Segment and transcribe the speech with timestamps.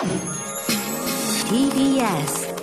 [0.00, 0.16] TBS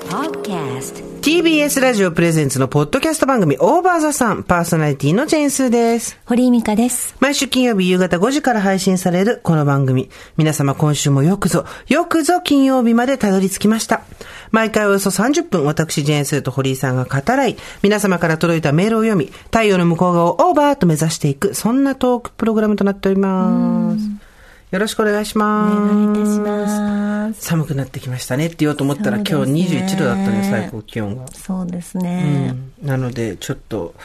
[0.09, 6.17] Podcast TBS ラジオプレゼンツのポッドキャスト番組オーバーザさんパーソナリティのジェーンスーです。
[6.25, 7.15] 堀井美香です。
[7.19, 10.09] 毎週金曜日夕方5時から配信されるこの番組。
[10.35, 14.01] 皆様今週もよくぞ、よくぞ金曜日までたどり着きました。
[14.49, 24.26] 毎回およそ30分私ジェーンスーと堀井さんが語らい、皆様から届いたメールを読み、太陽の向こう側をオーバーと目指していく、そんなトークプログラムとなっております。
[24.71, 25.77] よろしくお願いします。
[25.77, 27.41] お願いいたします。
[27.41, 31.27] 寒くなってきましたねって言おうと思ったら、そう今日ですね21度だったのよ、最高気温が。
[31.31, 32.49] そうですうね。
[32.49, 32.71] ん。
[32.83, 33.95] なので、ちょっと、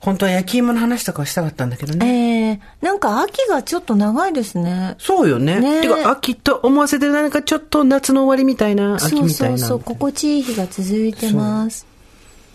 [0.00, 2.50] 本当は焼き芋の話とかはしたかったんだけどね。
[2.50, 4.96] えー、なんか秋がちょっと長いですね。
[4.98, 5.60] そうよね。
[5.60, 9.58] ねてか、秋と思わせて何かちょっと夏の終わりみたいな、秋そうみたいうな。
[9.58, 11.86] そそう、心地いい日が続いてます。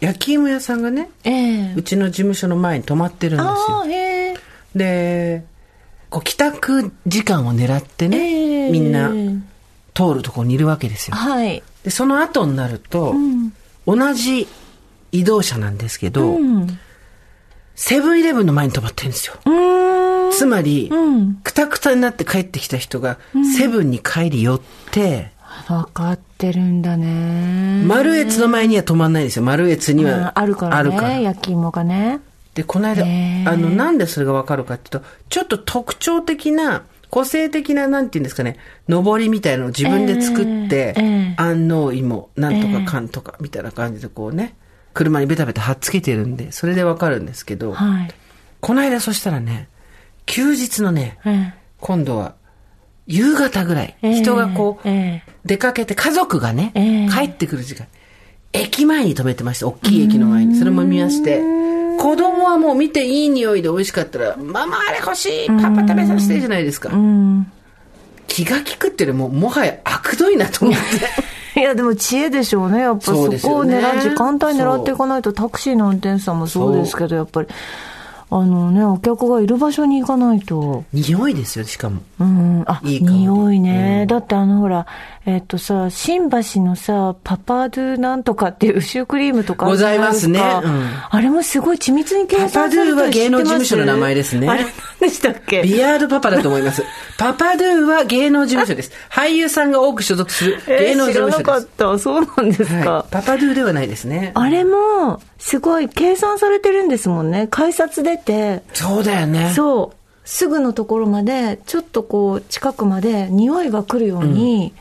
[0.02, 3.82] 焼き芋屋さんがね、ええうちの事務所の前に泊まってるんですあよ。
[3.84, 4.36] あ、へえ。
[4.76, 5.45] で、
[6.10, 9.10] こう帰宅時間を狙ってね、ええみんな
[9.94, 11.16] 通るところにいるわけですよ。
[11.16, 11.64] はい。
[11.84, 13.16] で、その後になると、
[13.86, 14.48] 同じ
[15.12, 16.80] 移動車なんですけど、うん。
[17.76, 19.36] セブンイレブンの前に止まってるんですよ。
[19.46, 20.31] うーん。
[20.31, 23.18] つまり、んくたくたになって帰ってきた人が、
[23.58, 25.31] セブンに帰り寄って、
[25.70, 27.84] わかってるんだね。
[27.86, 29.44] 丸越の前には止まんないんですよ。
[29.44, 30.38] 丸越にうんは。
[30.38, 30.80] あるからね。
[30.80, 32.20] あるから焼き芋がね。
[32.58, 40.95] で、この間、あの、なんでそれがわかるかっていうと、ちょっと特徴的な、個性的な、なんていうんですかね、上りみたいなのを自分で作って、
[41.38, 44.55] 安納芋、なんとかかんとか、みたいな感じでこうね、
[44.95, 48.11] 車にベタベタ貼っつけてるんで、それでわかるんですけど、はい。
[48.59, 49.69] この間そしたらね、
[50.25, 52.33] 休日のね、え今度は、
[53.05, 57.85] 夕方ぐらい、え人がこう、ええ出かけて、家族がね、ええ帰ってくる時間、
[58.53, 59.67] 駅前に止めてました。
[59.67, 60.55] 大きい駅の前に。
[60.55, 61.41] それも見まして、
[61.98, 66.90] 子供はもう見ていい匂いで美味しかったら、ママあれ欲しいパパ食べさせてじゃないですか。
[66.90, 67.52] うん。
[68.28, 70.78] 気が利くっていうよりも、もはや悪どいなと思っ
[71.53, 71.59] て。
[71.59, 72.81] いや、でも知恵でしょうね。
[72.81, 73.30] やっぱそこを
[73.66, 77.48] 狙う、時間帯狙っていかないと、タクシーの運転手さんもそうですけど、やっぱり、
[78.30, 80.84] あのね、お客がいる場所に行かないと。
[80.92, 82.02] 匂いですよ、しかも。
[82.20, 84.86] うん、あ、いい匂いね、だってあのほら、
[85.26, 95.62] えっとさ、新橋のさ、パパドゥなんとかっていうシュークリームとかございますねうんあれもすごい緻密に計算されてるパパドゥは芸能事務所の名前ですねあれ何でしたっけ？
[95.64, 96.84] ビアードパパだと思います。
[97.18, 98.92] パパドゥは芸能事務所です。
[99.12, 101.66] 俳優さんが多く所属する芸能事務所えー知らなかです。
[101.68, 102.00] った。
[102.00, 102.92] そうなんですか。
[102.92, 104.32] はい、パパドゥではないですね。
[104.34, 107.48] あれも、すごい計算されてるんですもんね。
[107.50, 109.52] 改札出て、そうだよね。
[109.56, 109.98] そう。
[110.25, 114.74] すぐのところまで、ちょっとこう、近くまで匂いが来るように、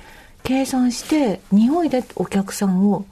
[0.43, 3.05] 計算して、匂いでお客さんを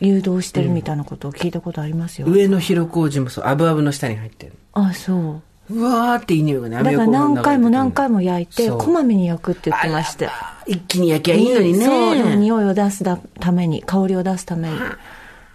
[0.00, 2.28] 誘導してるみたいなことを聞いたことありますよ。
[2.28, 4.52] 上野広小路もそう、アブアブの下に入ってる。
[4.72, 5.42] あ、そう。
[5.70, 10.28] うわーっていい匂いがね、だから何回も何回もも焼いて、こまめに焼くって言ってまして。
[10.66, 11.84] 一気に焼きゃいいのにね。
[11.84, 13.04] そう、匂いを出す
[13.40, 14.76] ために、香りを出すために。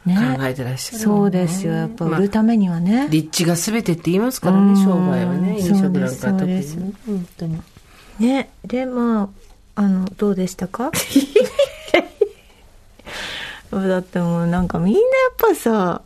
[0.07, 0.37] ね。
[0.37, 0.99] 考えてらっしゃる。
[1.03, 1.73] そうですよ。
[1.73, 3.07] やっぱ売るためにはね。
[3.09, 5.59] 立地が全てって言いますからね、商売はね。
[5.59, 6.63] 飲食なんか特にね。
[7.05, 7.61] 本当に。
[8.19, 8.49] ね。
[8.65, 9.29] で、ま
[9.75, 10.91] あ、あの、どうでしたか？
[13.71, 16.01] だってもうなんかみんなやっぱさ、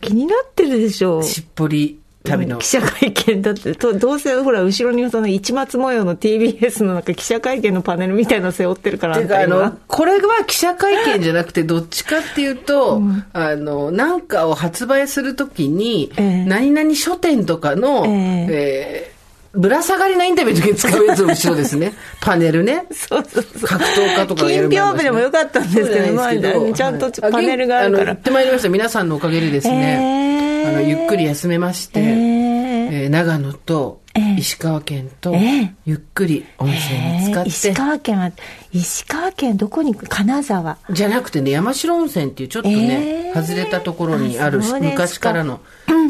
[0.00, 1.22] 気になってるでしょ。
[1.22, 2.66] しっぽり旅の記。
[2.66, 9.18] 者会見だって、とどうせほら、後ろにその一末模様の TBS のなんか記者会見のパネルみたいなの背負ってるから。
[9.18, 13.02] てか、あの、これは記者会見じゃなくて、どっちかっていうと、
[13.34, 19.14] あの、なんかを発売するときに、ええ何々書店とかの、ええー
[19.56, 21.94] ぶら下がりなインタビューの時に使うやつの後ろですね。
[22.20, 22.86] パネルね。
[22.90, 23.68] そうそうそう。
[23.68, 28.68] 格闘家とかがやる金屏風でもよかったんですけどまあちゃんとパネルがあるからの行ってまいりました。
[28.68, 30.33] 皆さんのおかげでですね、えー
[30.66, 32.54] あの、ゆっくり休めまして、えー。
[33.02, 37.46] えー長野とええ石川県とええ、ゆっくり温泉に使って、えー。
[37.48, 38.30] 石川県は、
[38.72, 40.78] 石川県どこに金沢？
[40.90, 43.42] じゃなくてね、山城温泉っていうちょっとね、えー。
[43.42, 45.60] 外れたところにある昔からの、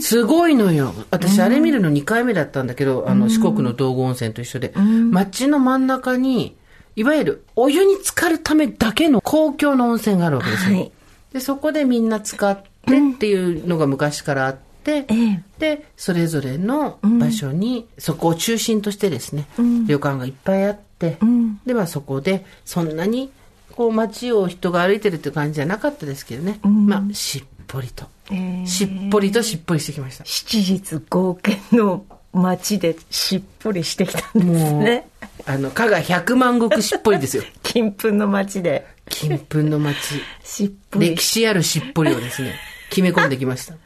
[0.01, 0.93] すごいのよ。
[1.11, 4.75] 私、あれ見るの2回目だったんだけど、あの、四国の道後温泉と一緒で、
[5.11, 6.57] 街の真ん中に、
[6.97, 10.77] いわゆるお湯に浸かるためだけの公共の温泉があるわけですよ。
[10.77, 10.93] はい。
[11.33, 19.47] で、そこでみんな使ってっていうのが昔からあって、ええで、それぞれの場所に、そこを中心としてですね、
[19.87, 23.31] 旅館がいっぱいあって、んで、まあそこで、そんなに、
[23.73, 30.25] こう街を人が歩いてるって感じじゃなかったですけどね、まあ、しっぽりと、えーしっぽりとしっぽりしてきました。
[30.25, 35.09] 七日合計の街でしっぽりしてきたんですね。
[35.47, 37.43] あの、加賀百万石しっぽりですよ。
[37.63, 39.97] 金粉の街で金粉の街。
[40.43, 41.11] しっぽり。
[41.11, 42.55] 歴史あるしっぽりをですね、
[42.95, 43.75] 決め込んできました。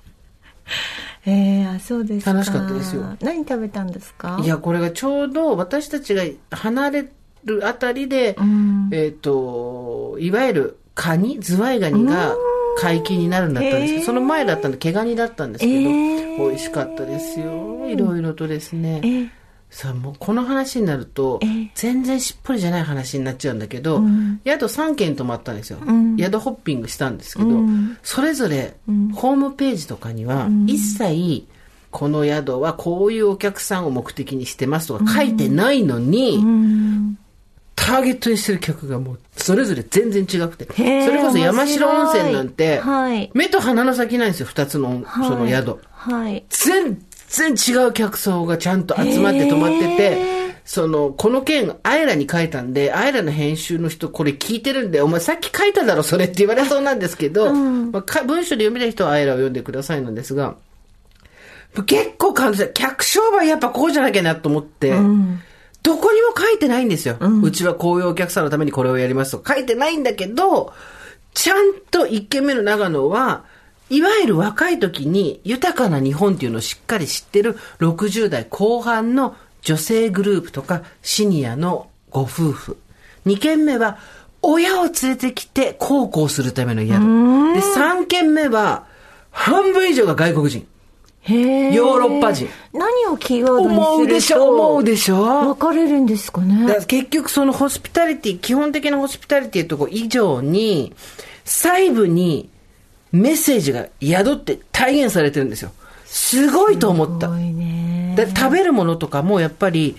[1.26, 2.32] えー、あそうですか。
[2.32, 3.16] 楽しかったですよ。
[3.20, 4.38] 何食べたんですか？
[4.43, 7.08] いや、これがちょうど私たちが離れ
[7.44, 12.34] るあたりで、んえっ、と、いわゆるカニ、ズワイガニが
[12.78, 17.88] 解禁になるんだったんですけど、その前だったんで、毛ガニだったんですけど、えー美味しかったですよ。
[17.88, 19.00] いろいろとですね。
[19.70, 21.70] えさあもうこの話になるとええ。
[21.74, 24.40] 全然しっぽりじゃない話になっちゃうんだけど、ん。
[24.46, 26.16] 宿3軒泊まったんですよ、ん。
[26.16, 27.98] 宿ホッピングしたんですけど、うん。
[28.02, 28.76] それぞれ
[29.14, 31.46] ホームページとかには一切
[31.90, 37.18] この宿はこういうお客さんを目的にしてますとか書いてないのに、うん。
[37.74, 40.66] ターゲットにしてる客がもうそれぞれ全然違くて。
[40.66, 43.30] それこそ山城温泉なんて、はい。
[43.34, 45.28] 目と鼻の先なんですよ2つのはい。
[45.28, 45.78] その宿。
[45.90, 46.44] はい。
[46.50, 46.96] 全
[47.28, 60.56] 然違う客層がちゃんと集まって泊まってて、その、この件、アイラに書いたんで、アイラの編集の人、これ聞いてるんで、お前さっき書いただろ、それって言われそうなんですけど、まあか文章で読みたい人はアイラを読んでくださいなんですが、
[61.86, 62.69] 結構感じた。
[62.69, 64.90] 客商売やっぱこうじゃなきゃなと思って、
[65.82, 69.38] どこにも書いてないんですよ、うちはこういうお客さんのためにこれをやりますと。
[69.38, 70.75] か書いてないんだけど、
[71.32, 73.44] ちゃんと一軒目の長野は、
[73.90, 82.76] いわゆる若い時に豊かな日本っていうのをしっかり知ってる60代後半の女性グループとかシニアのご夫婦。
[83.26, 83.99] 2軒目は
[84.40, 86.90] 親を連れてきて孝行するための宿。
[86.90, 88.87] で、3軒目は
[89.31, 90.67] 半分以上が外国人。
[91.29, 92.49] ヨーロッパ人。
[92.73, 94.49] 何をキーワードにすると思うでしょ？
[94.49, 95.25] 思うでしょ？
[95.55, 100.94] 分かれるんですかねだから結局そのホスピタリティ、基本的なホスピタリティとこ以上に、
[101.44, 102.49] 細部に
[103.12, 105.72] メッセージが宿って体現されてるんですよ。
[106.05, 109.96] すごいと思ったで食べるものとかもやっぱり、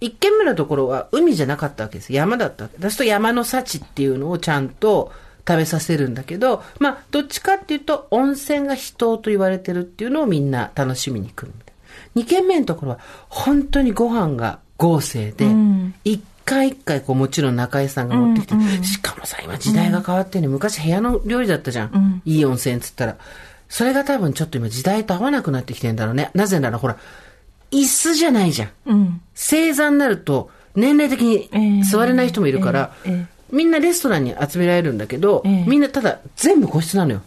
[0.00, 2.12] 一軒目のところは海じゃなかったわけです。
[2.12, 2.80] 山だったわけ。
[2.80, 5.12] そうすると山の幸っていうのをちゃんと
[5.46, 12.00] 食べさせるんだけど、まあ、どっちかっていうと、温泉が秘湯と言われてるっていうのをみんな楽しみに来るみたいな。
[12.14, 12.98] 二軒目のところは、
[13.28, 15.46] 本当にご飯が豪勢で、
[16.04, 22.22] 一、回一回こうもちろん中井さんが持ってきて、しかもさ、今時代が変わってね、昔部屋の料理だったじゃん。
[22.24, 23.16] いい温泉っつったら。
[23.68, 26.30] それが多分ちょっと今時代と合わなくなってきてんだろうね。
[26.34, 26.98] なぜならほら、
[27.70, 28.70] 椅子じゃないじゃん。
[28.86, 37.22] うん正座になると年齢的に座れない人もいるから、えええみんなレストランに集められるんだけど、ええみんなただ全部個室なのよ。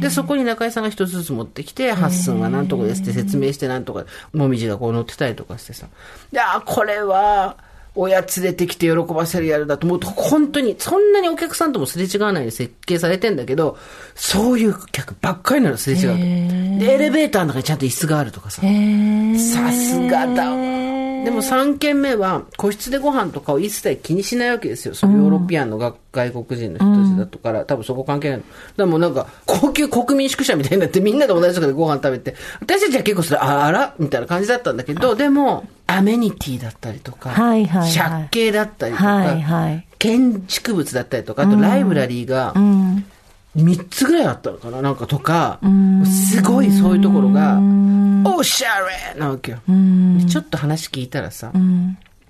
[0.00, 5.86] で、そこに中井さんが一つずつ持ってきて、ハッスンは何とかですって説明して何とか、もみじがこう乗ってたりとかしてさ。
[6.32, 7.56] で、あ、これは、
[7.96, 13.76] 親連れてきて喜ばせるやるだと思うと、本当に、そんなにお客さんともすれ違わないように設計されてんだけど、
[14.14, 16.84] そういう客ばっかりなの、すれ違うと。
[16.84, 18.62] で、エレベーターの中にちゃんと椅子があるとかさ。
[18.62, 20.56] さすがだわ。
[21.26, 24.94] でも3軒目は個室でご飯とかを一切気にしないわけですよ。
[24.94, 28.38] そのヨーロピアンのが外国人の人たちだとから、多分そこ関係ない。
[28.38, 28.44] の。
[28.76, 33.94] だもうなんか高級国民宿舎みたいになってみんなで同じとこでご飯食べて、私たちは結構それああら？
[33.98, 37.92] みたいな感じだったんだけど、でもアメニティだったりとか、はいはいはい。
[37.92, 39.86] 借景だったりとか、はいはい。
[39.98, 43.04] 建築物だったりとか、あとライブラリーが、うん。
[43.56, 45.60] 3つぐらいあったのかななんかとか、
[46.04, 47.58] すごいそういうところが、
[48.36, 48.80] おしゃ
[49.14, 49.60] れなわけよ。
[50.18, 51.52] でちょっと話聞いたらさ、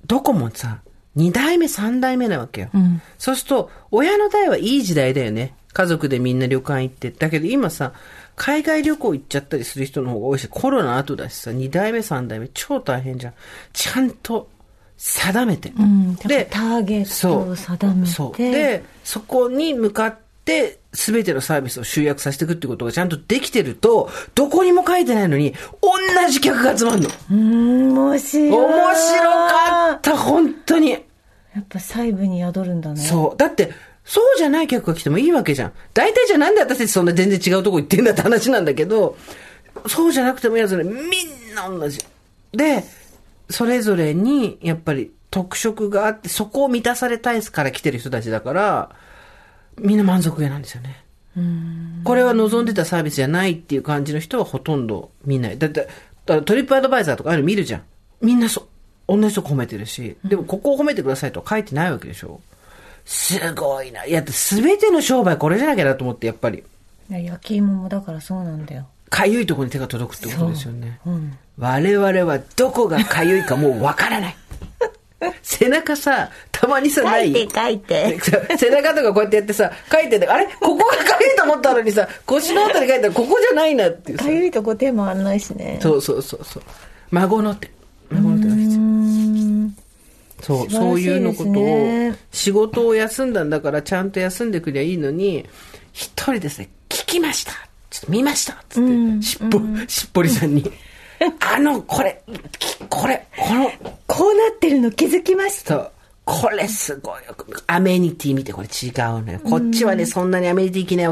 [0.06, 0.78] どこもさ、
[1.16, 2.70] 2代目、3代目なわけよ。
[3.18, 5.54] そうすると、親の代はいい時代だよね。
[5.72, 7.10] 家族でみんな旅館行って。
[7.10, 7.92] だけど今さ、
[8.34, 13.34] 海外旅行行っちゃったりする人の方が多いし、コロナ後だしさ、2代目、3代目、超大変じゃん。
[13.72, 14.48] ちゃんと
[14.96, 15.70] 定めて。
[15.70, 18.38] うんターゲットを定めてそう。
[18.38, 27.10] で、そこに向かって、すべてのサービスを集約させていくってことがちゃんとできてると、どこにも書いてないのに、同じ客が集まるの。
[27.30, 30.98] うん面白い面白かった、本当に。
[31.56, 33.36] やっぱ細部に宿るんだねそう。
[33.38, 33.72] だって、
[34.04, 35.72] そうじゃない客が来てもいいわけじゃん。
[35.94, 39.16] 大体じゃあなんで私たちそんな全然違うとこ行ってんだって話なんだけど、
[39.86, 41.98] そうじゃなくてもいいやつね、みんな同じ。
[42.52, 42.84] で、
[43.48, 48.90] それぞれに、やっぱり特色があって、そこを満たされたいから来てる人たちだから、
[49.78, 51.02] みんな満足げなんですよね。
[52.04, 55.58] これは望んでたサービスじゃないっていう感じの人はほとんど見ない。
[55.58, 55.88] だって、
[56.26, 57.82] トリップアドバイザーとかああいうの見るじゃん。
[58.20, 58.68] みんなそう、
[59.08, 62.40] 同じとこ褒めてるし、でもここを褒めてくださいとは書いてないわけでしょ。
[63.04, 64.04] すごいな。
[64.04, 66.64] いや、すべての商売これじゃなきゃなと思って、やっぱり。
[67.08, 70.98] 焼き芋もだからそうなんだよかゆいところに手が届くってことですよね。
[71.06, 74.36] うん我々はどこがかゆいかもうわからない。
[75.42, 78.20] 背中さ、たまにさ、ない書いて書いて
[78.58, 80.46] 背中とかこうやってやってさ、書いてて、あれ？
[80.60, 84.30] ここがかゆいと思ったのにさ、腰のあたり書いたらここじゃないなっていうさか。
[84.30, 86.62] ゆいとこ手回んないしねそうそうそうそう。
[87.10, 87.70] 孫の手。
[88.10, 88.45] 孫の手
[90.40, 95.46] そう、そういうのことをね、仕事を休んだんだからちゃんと休んでくりゃいいのに、
[95.92, 97.52] 一人ですね、聞きました。
[97.90, 98.62] ちょっと見ました。
[98.68, 100.70] つって、しっぽ、しっぽりさんに。
[101.40, 102.22] あの、これ、
[102.58, 103.70] きこれ、この、
[104.06, 105.90] こうなってるの気づきました
[106.26, 107.36] これすごいよ。
[107.68, 108.92] アメニティ見て、これ違う
[109.24, 109.40] のよ。
[109.40, 111.04] こっちはね、そんなにアメニティ気に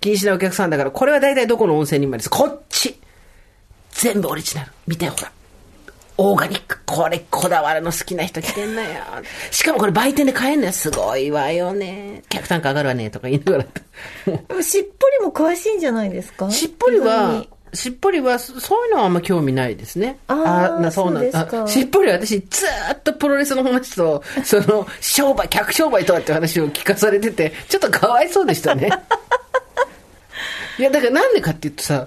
[0.00, 2.30] 気にしないお客さんだから、これは大体どこの温泉にもあります。
[2.30, 2.98] こっち
[3.92, 4.72] 全部オリジナル。
[4.88, 5.30] 見て、ほら。
[6.18, 6.78] オーガニック。
[6.86, 8.88] これ、こだわるの好きな人来てんのよ。
[9.50, 10.72] しかもこれ売店で買えんのよ。
[10.72, 12.22] すごいわよね。
[12.28, 13.10] 客単価上がるわね。
[13.10, 14.62] とか言いながら。
[14.62, 16.50] しっぽりも詳しいんじゃないですか？
[16.50, 20.18] しっぽりはに、しっぽりは、そそういうのはあんま興味ないですね。
[20.28, 28.88] あーなそうなんそうですかあしっぽりは私、ずーっとプロレスの話と、 その、商売、客商売とはって話を聞かされてて、ちょっとかわいそうでしたね。
[30.78, 32.06] いや、だからなんでかっていうとさ、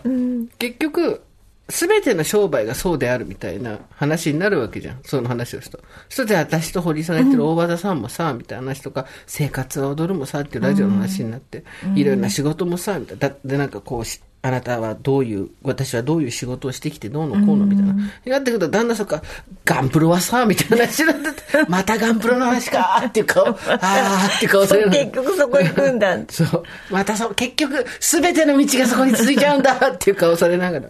[0.58, 1.22] 結局、
[1.70, 5.00] すべての商売がそうであるみたいな話になるわけじゃん。
[5.04, 5.84] その話をすると。
[6.10, 11.64] それで私と堀井さんが言ってる大和田さんもさ、みたいな話とか、生活は踊るもさ、っていうラジオの話になって、
[11.96, 13.30] いろんな仕事もさ、みたいな。
[13.30, 17.96] だで、なんかこうし、あなたはどういう、私はどういう仕事をしてきてどうのこうのみたいな。
[18.24, 19.22] やってくると、だんだんそっか、
[19.66, 26.64] ガンプロはさ、みたいな話になってて、 またガンプロの話かっていう顔、 あーっていう顔するの結局そこ行くんだそう。
[26.90, 30.88] またそう、結局、すべての道がそこに続いちゃうんだっていう顔されながら。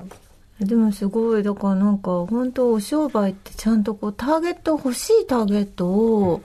[0.60, 1.44] でもすごい。
[1.44, 6.42] だからなんか本当お商売ってちゃんとこうターゲット欲しいターゲットを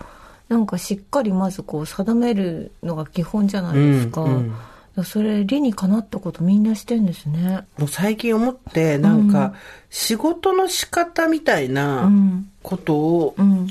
[0.49, 4.55] なんかしっかりまずこう定めるのが基本じゃないですか,、うん
[4.97, 5.05] うん。
[5.05, 7.67] それ理にかなったことみんなしてんですね。
[7.77, 9.55] もう最近思って、なんか、
[9.91, 12.09] 仕事の仕方みたいな
[12.63, 13.67] ことを、うん。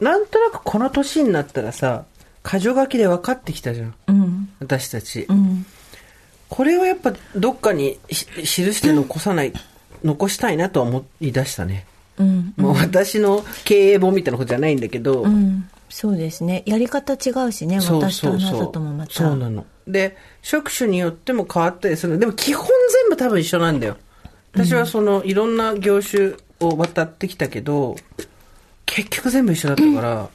[0.00, 2.04] なんとなくこの年になったらさ、
[2.44, 3.94] 箇条書きで分かってきたじゃん。
[4.08, 4.48] うん。
[4.58, 5.26] 私たち。
[5.28, 5.64] うん。
[6.48, 9.52] これをやっぱどっかにし記して残さない、
[10.04, 11.86] 残したいなとは思い出したね。
[12.18, 12.54] うん。
[12.56, 15.68] もう私の経営本みたいなことじゃないんだけど、うん。
[15.88, 16.62] そうですね。
[16.66, 19.14] やり方違うしねそう私とあなたともまた。
[19.14, 19.66] そうなの。
[19.86, 22.14] で、職種によっても変わったりする。
[22.14, 23.96] のでも基本全部多分一緒なんだよ。
[24.52, 27.96] 私はその、いろんな業種を渡ってきたけど、
[28.86, 30.28] 結局全部一緒だったから、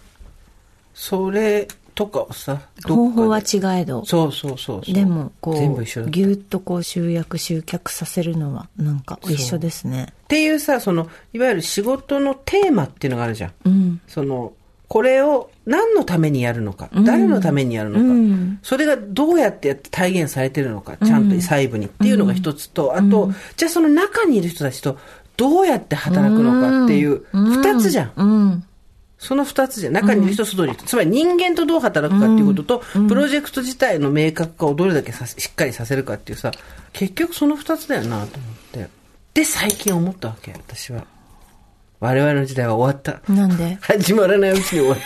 [0.93, 1.67] それ
[1.99, 4.05] とかをさ、ど方法は違えど。
[4.05, 4.93] そうそうそう。
[4.93, 6.11] でもこう全部一緒だった。
[6.11, 10.13] ぎゅっとこう集約集客させるのはなんか一緒ですね。
[10.23, 13.51] っていうさ、その、いわゆる仕事のテーマっていうのがあるじゃん。
[13.65, 14.01] うん。
[14.07, 14.53] その、
[14.87, 18.59] これを何のためにやるのか、誰のためにやるのか、うん。
[18.63, 24.97] それがどうやってやって体現されてるのか、ちゃんと細部にっていうのが一つと、あと、じゃあその中にいる人たちと
[25.35, 28.63] どうやって働くのかっていう二つじゃん。
[29.21, 29.93] うんその二つじゃん。
[29.93, 30.87] 中にいる人、外にいる人。
[30.87, 36.51] つまり人間とどう働くかっていうことと、プロジェクト自体の明確化をどれだけさしっかりさせるかっていうさ、
[36.93, 38.87] 結局その二つだよなと思って。
[39.33, 41.05] で、最近思ったわけ、私は。
[41.99, 43.21] 我々の時代は終わった。
[43.31, 43.77] なんで？
[43.83, 45.03] 始まらないうちに終わった。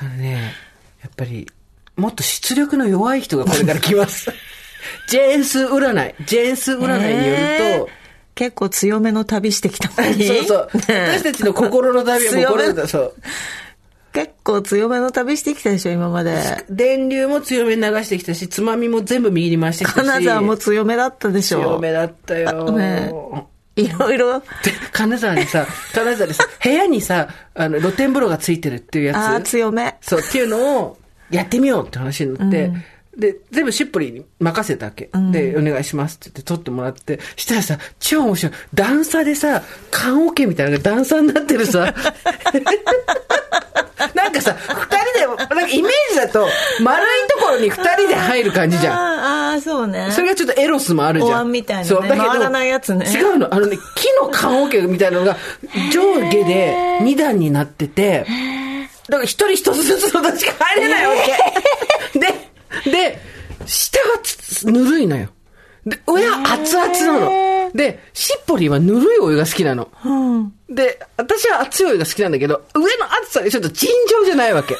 [0.06, 0.54] あのね、
[1.02, 1.50] やっぱり、
[1.96, 4.32] もっと出力の弱い人がこれから来ます。
[5.10, 6.14] ジェーンス占い。
[6.24, 7.36] ジェーンス占いによ
[7.80, 7.90] ると、
[8.38, 10.68] 結構強めの旅してきたのに そうそう。
[10.78, 13.14] 私たちの心の旅はもうこれだ、そう。
[14.14, 20.06] 結構強めの旅してきたでしょ今まで電流も強めに流してきたし、つまみも全部右に回してきたし。
[20.06, 22.70] 金沢も強めだったでしょ強めだったよ。
[22.70, 23.12] ね
[23.74, 24.44] いろいろで、
[24.92, 29.16] 金沢にさ、金沢にさ、部屋にさ、あの、露天風呂がついてるっていうやつ。
[29.16, 30.98] ああ強めそう、っていうのを
[31.30, 32.72] やってみようって話になって、
[33.18, 35.10] で、全部しっぽりに任せたわけ。
[35.32, 38.52] で、お願いしますって言って撮ってもらって、したらさ、超面白い。
[38.74, 41.92] 段差でさ、缶オケみたいなのが段差になってるさ、
[44.14, 46.46] なんかさ、二人で、なんかイメージだと、
[46.80, 48.94] 丸いところに二人で入る感じじゃん。
[48.94, 51.50] あーあーそうねそれがちょっとエロスもあるじゃん。
[51.50, 53.52] みたいなねそうだけど回らないやつね違うの。
[53.52, 55.36] あのね、木の棺桶みたいなのが
[55.92, 58.24] 上下で二段になってて、
[59.08, 61.87] だから一人一つずつのしか入れないわけ。
[62.84, 63.18] で、で、
[63.66, 65.28] 下がつぬるいのよ。
[65.86, 67.70] で、上は熱々なの。
[67.74, 69.88] で、しっぽりはぬるいお湯が好きなの。
[70.04, 72.88] うんで、私は熱いお湯が好きなんだけど、上の
[73.22, 74.76] 熱さがちょっと尋常じゃないわけ。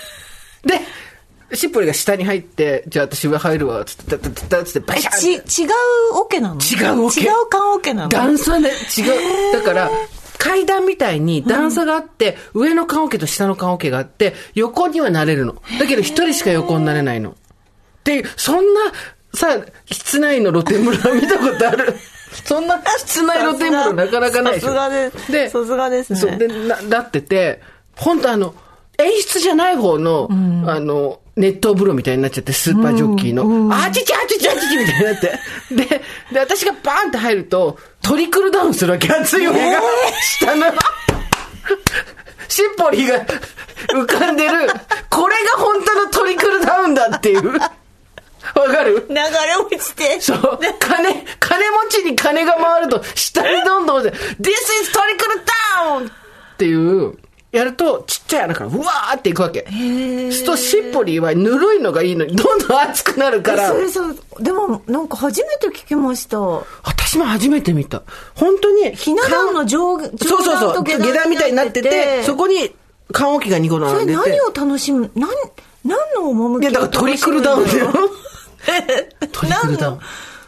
[0.65, 5.71] で、しっぽりが下に入って、じゃあ私上入るわ、つって、つって、つって、バえシャンち違う
[6.15, 6.61] オケなの？
[6.61, 8.09] 違うオケ違う缶オケなの？
[8.11, 9.53] 段差で違う。
[9.55, 9.91] だから、
[10.37, 15.55] 階段みたいに段差があって、上の棺桶と下の棺桶があって、横にはなれるの。
[15.81, 17.35] だけど一人しか横になれないの。
[18.09, 18.81] で、そんな、
[19.35, 19.59] さ、
[19.91, 21.95] 室内の露天風呂見たことある？
[22.45, 22.81] そんな？
[22.99, 24.69] 室内露天風呂なかなかないでしょ。
[24.69, 25.51] さすがです。
[25.61, 26.19] さすがですね。
[26.19, 27.61] そう、で、な、なってて、
[27.97, 28.55] 本当あの、
[28.99, 30.29] 演出じゃない方の、
[30.67, 35.39] あの、熱湯風呂みたいになっちゃって、スーパージョッキーの、あちちあちちあちちみたいになって。
[35.71, 35.85] で、
[36.33, 39.81] で、私がバーンって入ると、トリクルダウンするわけ、熱いお湯が。
[40.23, 40.67] 下の、
[42.49, 43.25] しっぽりが
[43.93, 44.51] 浮かんでる、
[45.11, 47.43] これが本当のトリクルダウンだっていう。
[48.55, 49.07] わかる？
[49.09, 49.23] 流れ
[49.57, 50.59] 落ちてそう。
[50.79, 54.51] 金、金持ちに金が回ると、下にどんどん落ちて、This
[54.83, 55.43] is トリクル
[55.77, 56.11] ダウンっ
[56.57, 57.17] ていう、
[57.51, 59.67] やると、ちっちゃい穴から、うわーっていくわけ。
[60.31, 63.75] すると、しっぽりはぬるいのがいいのに、どんどん熱くなるからそ。
[63.79, 68.03] れそうでもなんか初めて聞きました私も初めて見た。
[68.35, 68.95] 本当に。
[68.95, 70.85] ひな壇の上上そうそうそう。
[70.85, 72.75] 下段みたいになってて、そこに
[73.13, 74.19] 缶置きが2個それ並んでて。
[74.19, 75.31] 何を楽しむ何
[75.85, 77.93] 何の趣いや、だからトリクルダウンだよ。
[79.33, 80.01] トリクルダウン。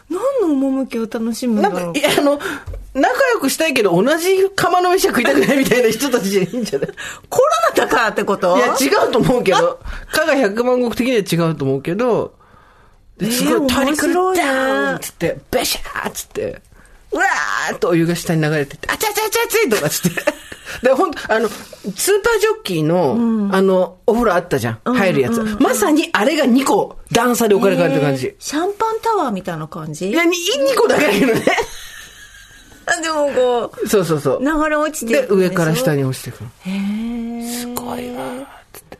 [0.09, 2.37] 何の趣を楽しむなんか、いや、あの、
[2.93, 6.89] 仲良くしたいけど、同じ釜の飯は食いたくないみたいな人たちじゃいいんじゃない。
[7.29, 8.57] コロナだからってこと？
[8.57, 9.79] いや、違うと思うけど、
[10.11, 12.33] 加賀百万石的には違うと思うけど、
[13.17, 16.61] ですごい、えートリクル面白いねダウンっつって、ベシャーっつって、
[17.13, 20.21] うわーっとお湯が下に流れてって、あちゃちゃちゃちゃとかっつって。
[20.83, 24.93] で、ほんと、あの、スーパージョッキーの、あの、お風呂あったじゃん。
[24.93, 25.41] 入るやつ。
[25.59, 28.27] まさにあれが2個段差で置かれてる感じ。
[28.27, 30.09] えーシャンパンタワーみたいな感じ？
[30.09, 30.27] いや、2,
[30.77, 31.41] 個だけだけどね。
[33.01, 33.29] でも
[33.69, 34.39] こうそうそうそう。
[34.43, 36.49] 流れ落ちていで、上から下に落ちてくる。
[36.65, 36.71] へ
[37.43, 38.25] えすごいわ
[38.73, 38.99] つって。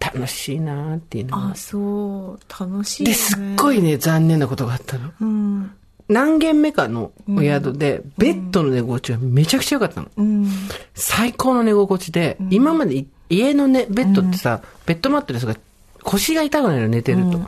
[0.00, 5.10] 楽しいなーって言いながらあそう楽しいで、ねすっごいね、残念なことがあったの。
[5.20, 5.70] うん
[6.10, 10.08] 何軒目かのお宿で、ベッドの寝心地がめちゃくちゃ良かったの。
[10.16, 10.48] うん
[10.94, 15.56] 最高の寝心地で、今までい家のね、ベッドってさ、ベッドマットレスが
[16.02, 17.38] 腰が痛くなるの寝てると。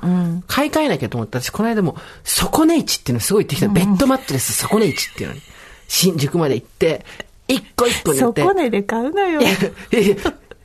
[0.47, 3.75] 買い替えなきゃと思った私、この間も、底値市っていうのすごい言ってきたの。
[3.75, 5.41] ベッドマットレス底値市っていうのに、
[5.89, 7.05] 新宿まで行って、
[7.49, 8.21] 一個一個寝て。
[8.21, 9.51] そこねで買うのよいや
[10.01, 10.17] いや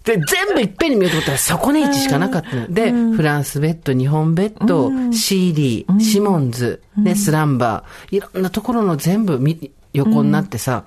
[0.07, 2.67] で、全部いっぺんに見ようと思ったら、底値市しかなかったの。
[2.71, 10.85] で、フランスベッド、日本ベッド、シーリー、シモンズ、ね、スランバー、いろんなところの全部み横になってさ、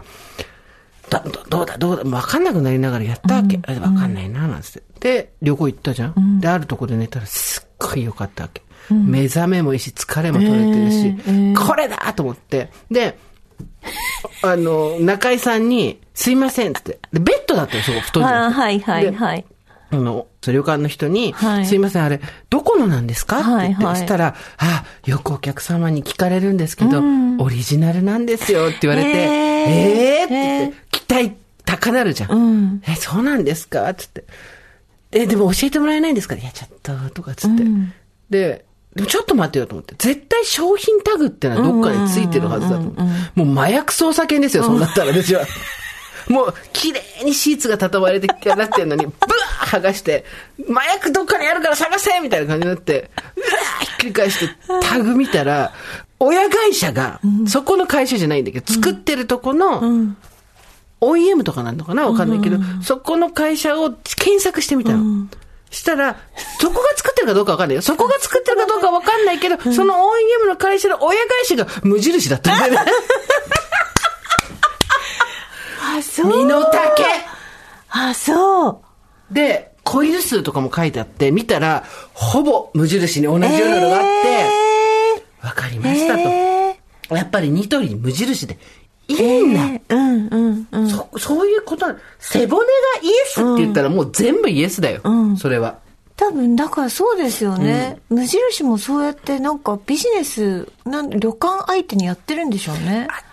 [1.11, 3.61] だどどうだどうだわかんなくなりながらやったわけ？
[3.67, 4.83] あわかんないな、なんつって。
[5.00, 6.41] で、旅行行ったじゃん。
[6.41, 8.62] で、あるとこで寝たらすっごい良かったわけ。
[8.91, 11.17] 目覚めもいいし、疲れも取れてるし、
[11.57, 12.71] これだと思って。
[12.91, 13.19] で、
[14.43, 16.99] あの、中井さんに、すいませんっつって。
[17.13, 19.45] で、ベッドだったよ、そこ、布団じゃなくてはいはいはい。
[19.93, 21.67] あの、旅館の人に、はい。
[21.67, 23.41] すいません、あれ、どこのなんですか？
[23.41, 27.03] って言って、はいはいしたら、あ、よくお客様に聞かれるんですけど、
[27.38, 29.19] オリジナルなんですよって言われて、へー。
[29.19, 31.33] えー、って言って、期待
[31.64, 32.31] 高なるじゃん。
[32.33, 32.83] うん。
[32.87, 33.93] え、そうなんですか？
[33.95, 34.25] つって。
[35.12, 36.37] え、でも教えてもらえないんですか？
[36.37, 37.64] いや、ちょっと、とかつって。
[38.31, 39.94] で、でもちょっと待ってよと思って。
[39.98, 43.03] 絶対商品タグってのはどっかについてるはずだと思って。
[43.37, 45.46] もう麻薬捜査犬ですよ、そうなったら私は。
[46.29, 50.24] もう、綺麗にシーツが畳まれてなってんのに、 ブワー剥がして、
[50.70, 55.72] 麻薬どっかにあるから探せみたいな感じになって、うわーひっくり返して、タグ見たら、
[56.20, 59.83] 親会社が、そこの会社じゃないんだけど、作ってるとこの、
[61.00, 62.07] OEM とかなんのかな？
[62.07, 65.26] わかんないけど、そこの会社を検索してみたの。
[65.70, 66.16] したら、
[66.61, 67.76] そこが作ってるかどうかわかんない。
[67.76, 67.83] よ。
[67.83, 72.92] そこが作ってるかどうかわかんないけど、その OEM の会社の親会社が無印だったんだよね。
[75.98, 76.26] あそう。
[76.26, 77.04] 身の丈。
[77.90, 79.35] あそう。
[79.35, 86.20] で、コイル数とかも書いてあって、見たら、ほぼ無印に同じようなのがあって、わかりましたと。
[86.20, 86.61] え
[87.16, 88.59] やっぱりニトリ無印で
[89.12, 89.61] いいんだ。
[89.61, 91.87] ーうんうんうんそ、そういうこと
[92.18, 92.66] 背骨が
[93.03, 95.03] イエスって言ったらもう全部イエスだよ。
[95.38, 95.79] それは。
[96.16, 103.30] 多分だからそうですよね、無印もそうやってなんかビジネスなん旅館相手にやってるんでしょうね当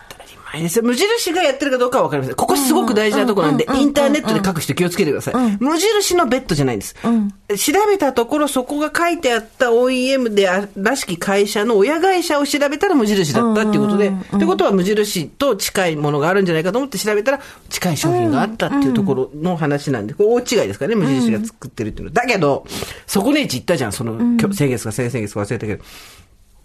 [0.82, 2.36] 無印がやってるかどうかはわかりません。
[2.36, 5.58] ここすごく大事なところなんで、インターネットで書く人気をつけてください。
[5.60, 6.96] 無印のベッドじゃないんです。
[6.96, 22.22] 調べたところ、そこが書いてあった OEM であらしき会社の親会社を調べたら無印だったっていうことで、ってことは無印と近いものがあるんじゃないかと思って調べたら、近い商品があったっていうところの話なんで、これ大違いですからね、無印が作ってるっていうのは。
[22.22, 22.66] だけど、
[23.06, 24.18] そこねいち行ったじゃん、その、
[24.54, 25.84] 先月か先々月か忘れたけど。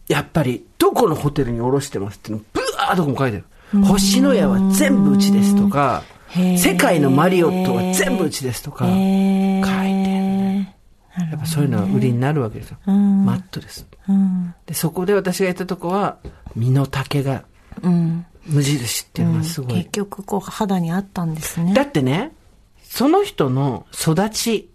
[0.08, 3.44] やっぱり、どこのホテルに降ろしてますっていうの、ブワーッとこも書いてある。
[3.80, 6.02] 星のやは全部うちですとか、
[6.34, 10.12] 世界のマリオットは全部うちですとか、書いて
[11.14, 12.78] あるやっぱそういうのは売りになるわけですよ。
[12.86, 13.86] マットレス。
[14.66, 16.18] で、そこで私が言ったとこは、
[16.54, 17.44] 身の丈が、
[17.82, 19.74] 無印っていうのはすごい。
[19.74, 21.74] 結局こう肌にあったんですね。
[21.74, 22.32] だってね、
[22.82, 24.70] その人の育ち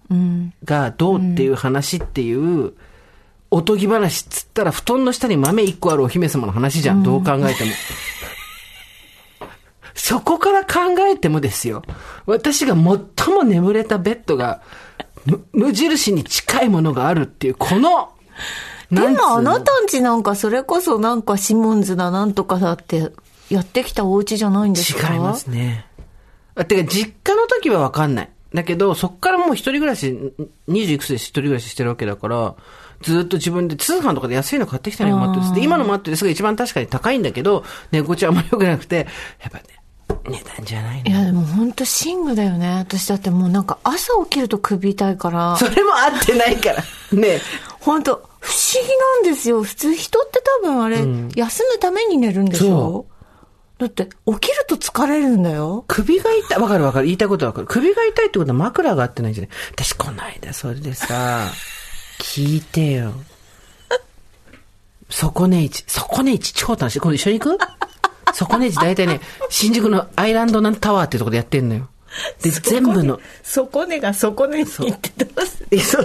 [0.63, 2.73] がどうっていう話っていう、
[3.49, 7.71] おとぎ話っつったら布団の下に豆一個あるお姫様の話じゃん、どう考えても。
[9.99, 11.81] そこから考えてもですよ、
[12.27, 14.61] 私が最も眠れたベッドが、
[15.25, 18.11] む無印に近いものがあるっていう、この、
[18.91, 23.11] でもあなたんちなんかそれこそなんかシモンズだなんとかだって
[23.49, 25.13] やってきたお家じゃないんですか？
[25.13, 25.85] 違いますね。
[26.55, 28.29] あてか、実家の時はわかんない。
[28.53, 30.17] だけど、そっからもう一人暮らし、
[30.69, 32.55] 20いくつで一人暮らししてるわけだから、
[33.01, 35.53] ずっと自分で通販とかで安いの買ってきたのよ、マットレス。
[35.53, 39.07] で、今のマットレスが一番確かに高いんだけど、寝心地はあんまり良くなくて、
[39.41, 39.63] やっぱね、
[40.27, 41.09] 値段じゃないの？
[41.09, 46.83] いやでも本当寝具だよね私だってもうなんか朝起きると首痛いからそれも合ってないから。
[47.17, 47.39] ね
[47.79, 48.87] 本当不思議
[49.23, 50.97] なんですよ普通人って多分あれ、
[51.35, 53.05] 休むために寝るんでしょ？
[53.77, 56.59] だって起きると疲れるんだよ首が痛い。
[56.59, 57.05] わかるわかる。
[57.05, 57.67] 言いたいことはわかる。
[57.67, 59.51] 首が痛いってことは枕が合ってないんじゃない？
[59.75, 61.49] 私この間それでさ、
[62.19, 63.13] 聞いてよ。
[65.09, 65.83] 底根市。
[65.87, 66.99] 底根市超楽しい。
[66.99, 67.59] 今度一緒に行く？
[68.37, 69.19] 底根市大体ね、
[69.49, 71.87] 新宿のアイランドなんタワーっていうところでやってんのよ。
[72.41, 75.97] で、全部の、底根が底根に行ってどうすえそ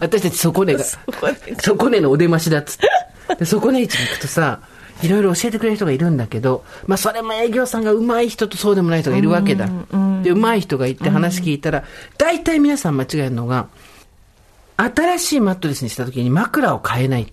[0.00, 1.00] 私たち底根が、底
[1.46, 2.88] 根底根のお出ましだっつって。
[3.36, 4.60] で、底根市に行くとさ、
[5.02, 9.68] いろいろ教えてくれる人がいるんだけど、まあそれも営業さんが上手い人とそうでもない人がいるわけだ。
[10.22, 11.84] で、上手い人がいて話聞いたら、
[12.16, 13.68] 大体皆さん間違えるのが、
[14.76, 17.32] 新しいマットレスにした時に枕を変えない。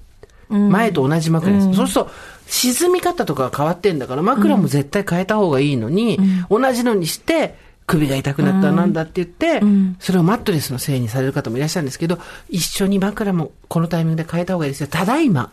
[0.50, 1.74] 前と同じ枕です。
[1.74, 2.12] そうすると、
[2.47, 9.62] 沈み方とかが変わってんだから、枕も絶対変えた方がいいのに、同じのにして、首が痛くなったなんだって言って、
[9.99, 12.17] それをマットレスのせいにされる方もいらっしゃるんですけど、
[12.49, 14.88] 一緒に枕もこのタイミングで変えた方がいいですよ。
[14.88, 15.51] ただいま、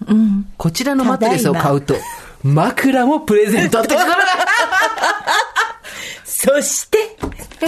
[0.57, 1.95] こちらのマットレスを買うと、
[2.43, 4.17] 枕もプレゼントってことだ
[6.25, 7.17] そして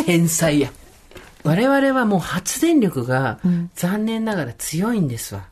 [0.04, 0.70] 天才や。
[1.44, 3.38] 我々はもう発電力が
[3.74, 5.44] 残念ながら強いんですわ。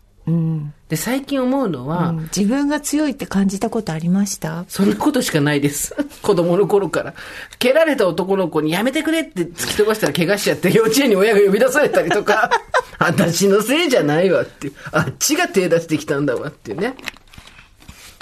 [0.88, 4.64] で、最近思うのは、自分が強いって感じたことありました？
[4.68, 5.96] そんなことしかないです。
[6.22, 7.14] 子供の頃から。
[7.58, 12.50] 蹴られた男の子にやめてくれって突き飛ばしたら怪我しちゃって幼稚園に親が呼び出されたりとか、
[13.00, 14.70] 私のせいじゃないわって。
[14.92, 16.94] あっちが手出してきたんだわっていうね。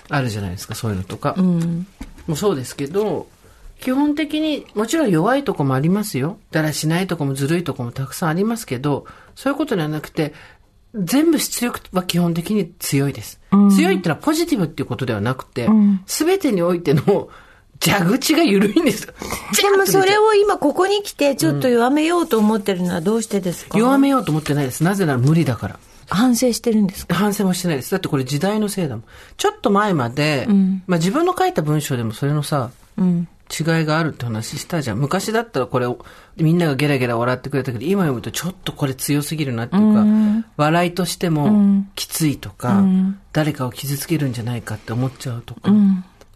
[0.09, 1.35] あるじゃないですか、そういうのとか。
[1.37, 1.85] も
[2.35, 3.29] うそうですけど、
[3.81, 6.39] 基本的にもちろん弱いとこもありますよ。
[6.51, 10.35] だらしないとこもずるいとこもたくさんありますけど、そういうことではなくて、
[10.95, 13.41] 全部出力は基本的に強いです。
[13.77, 15.69] 強いってのはポジティブっていうことではなくて、
[16.07, 17.29] すべてにおいての
[17.83, 19.15] 蛇口が緩いんですよ。
[19.71, 23.79] でもそれを今ここに来てちょっと弱めようと思ってるのはどうしてですか？
[23.79, 24.85] 弱めようと思ってないです。
[24.85, 25.79] なぜなら無理だから。
[26.09, 27.15] 反省してるんですか？
[27.15, 27.93] 反省もしてないです。
[27.93, 29.05] だってこれ時代のせいだもん。
[29.37, 30.49] ちょっと前まで、
[30.87, 32.71] まあ自分の書いた文章でもそれのさ、
[33.51, 34.99] 違いがあるって話したじゃん。
[34.99, 36.05] 昔だったらこれを、
[36.37, 42.85] みんながゲラゲラ笑ってくれたけど、今読むとちょっとこれ強すぎるなっていうか、笑いとしてもきついとか、
[43.33, 45.73] 誰かを傷つけるんじゃないかって思っちゃうとか、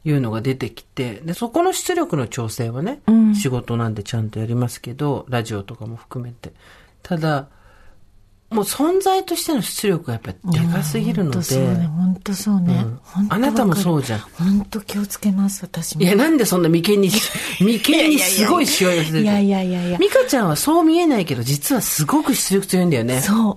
[0.04, 3.00] いうのが出てきて、で、そこの出力の調整はね、
[3.34, 6.52] 仕事なんでちゃんとやりますけど、ラジオとかも含めて。
[7.02, 7.48] ただ、
[8.54, 11.88] もう存在としての出力がやっぱりでかすぎるので、本当そうね。
[11.88, 14.18] 本当そうね、本当あなたもそうじゃん。
[14.20, 16.02] 本当気をつけます私も。
[16.02, 17.10] いや、なんでそんな眉間に、
[17.60, 19.98] 眉間にすごいしわ寄せてるいやいやいやいや。
[19.98, 23.20] 美香ちゃんはそう見えないけど、実はすごく出力強いんだよね。
[23.20, 23.56] そう。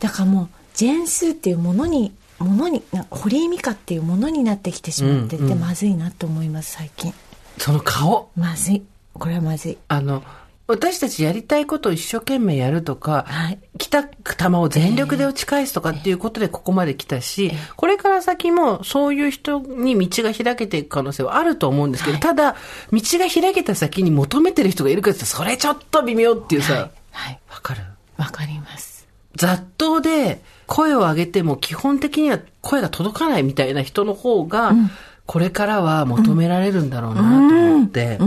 [0.00, 7.14] だからもうジェーンスーっていうものにものにな堀井美香っていうものになってきてしまってて、まずいなと思います最近。
[7.58, 8.30] その顔。
[8.36, 8.82] まずい。
[9.14, 9.78] これはまずい。
[9.88, 10.22] あの、
[10.68, 13.58] 私たちやりたいことを一生懸命やるとか、はい。
[13.78, 22.56] 来た球を全力で打ち返すとかっていうことでここまで来たし、これから先もそういう人に道が開けていく可能性はあると思うんですけど、ただ、
[22.92, 27.40] 道が開けた先に求めてる人がいるかってそれちょっと微妙っていうさ、わ、はい。
[27.62, 27.82] かる？
[28.16, 29.08] わかります。
[29.34, 34.72] 雑踏で声を上げても基本的には声が届かないみたいな人の方が、
[35.26, 38.18] これからは求められるんだろうなと思って、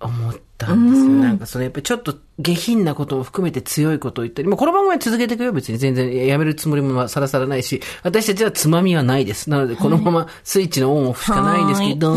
[0.00, 1.08] 思ったんですよ。
[1.08, 5.78] なんかそれやっぱりちょっと下品なことも含めて強いことを言ったり、もうこの番組は続けていくよ別に。
[5.78, 9.48] 全然やめるつもりもさらさらないし、私たちはつまみはないです。
[9.48, 12.16] なのでこのままスイッチのオンオフしかないんですけど、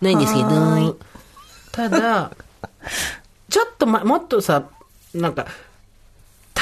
[0.00, 0.98] ないんですけど、
[1.70, 2.32] ただ、
[3.48, 4.68] ちょっとま、もっとさ、
[5.14, 5.46] なんか、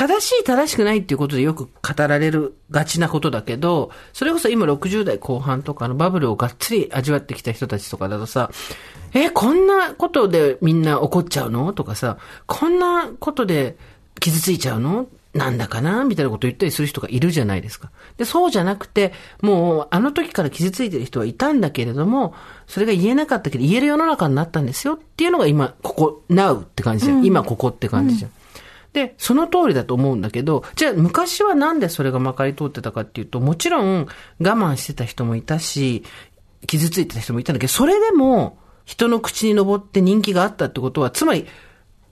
[0.00, 1.70] 正しい正しくないっていうことでよく語
[2.08, 8.50] られるがちなことだけど、それこそ今60代後半とかのバブルをがっつり味わってきた人たちとかだとさ、
[9.12, 11.74] え、こんなことでみんな怒っちゃうの？
[11.74, 13.76] とかさ、こんなことで
[14.18, 16.02] 傷ついちゃうのなんだかな？
[16.04, 17.90] みたいなこと言ったりする人がいるじゃないですか。
[18.16, 22.34] で、そうじゃなくて、もうあの時から傷ついてる人はいたんだけれども、
[22.66, 27.22] それが言えなかったけど言える世の中になったんですよっていうのが今、ここ、now って感じじゃん。
[27.22, 28.30] 今ここって感じじゃん。
[28.92, 34.08] で、その通りだと思うんだけど、じゃあ昔はなんでそれがまかり通ってたかっていうと、もちろん我
[34.40, 36.02] 慢してた人もいたし、
[36.66, 41.46] 傷ついてた人もいたんだけど、それでも人の口に上って人気があったってことは、つまり、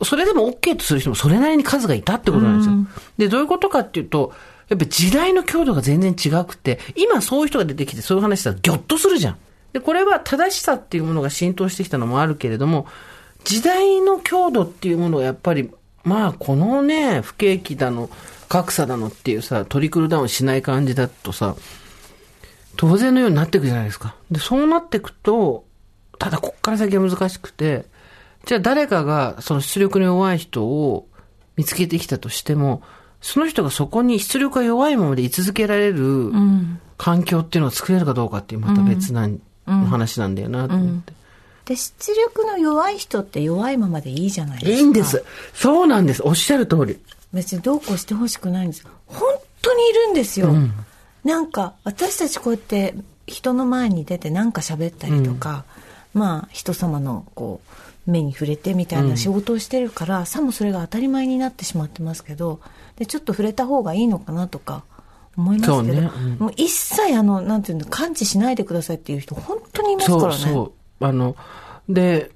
[0.02, 2.74] それでも OK とする人もそれなりに数がいたってことなんですよ。
[3.18, 4.32] で、どういうことかっていうと、
[4.68, 9.36] やっぱ時代の強度が全然違くて、今そういう人が出てきてそういう話したらギョッとするじゃん。
[9.72, 12.86] で、これは正しさっていうものが浸透してきたのもあるけれども、
[13.44, 15.70] 時代の強度っていうものがやっぱり、
[16.08, 18.10] まあこのね、不景気だの、
[18.48, 21.54] 格差だのっていうさ、トリクルダウンしない感じだとさ、
[22.76, 24.14] 当然のようになっていくじゃないですか。
[24.30, 25.64] で、そうなっていくと、
[26.18, 27.84] ただこっから先は難しくて、
[28.46, 31.06] じゃあ誰かがその出力の弱い人を
[31.56, 32.82] 見つけてきたとしても、
[33.20, 36.32] その人がそこに出力が弱いままで居続けられる
[36.96, 39.28] 環境っていうのを作れるかどうかっていうまた別な
[39.66, 41.17] 話なんだよなと思って。
[41.68, 44.78] で出力の弱い人って弱いままでいいじゃないですか。
[44.78, 45.22] いいんです。
[45.52, 46.22] そうなんです。
[46.24, 46.98] おっしゃる通り。
[47.34, 48.86] 別にどうこうしてほしくないんです。
[49.06, 49.20] 本
[49.60, 50.54] 当にいるんですよ、
[51.24, 52.94] なんか私たちこうやって
[53.26, 55.64] 人の前に出て何か喋ったりとか、
[56.14, 57.60] まあ人様のこ
[58.06, 62.60] う目に触れてみたいな仕事をしてるから、さもそれが当たり前になってしまってますけど
[62.96, 64.84] でちょっと触れた方がいいのかなとか
[65.36, 66.10] 思いますけど、ね。
[66.16, 66.38] うん。
[66.38, 70.38] もう一切あのなんていうの感知しないでくださいっていう人本当にいますからね。
[70.38, 70.72] そうそう。
[71.00, 71.36] あの、
[71.88, 72.30] で、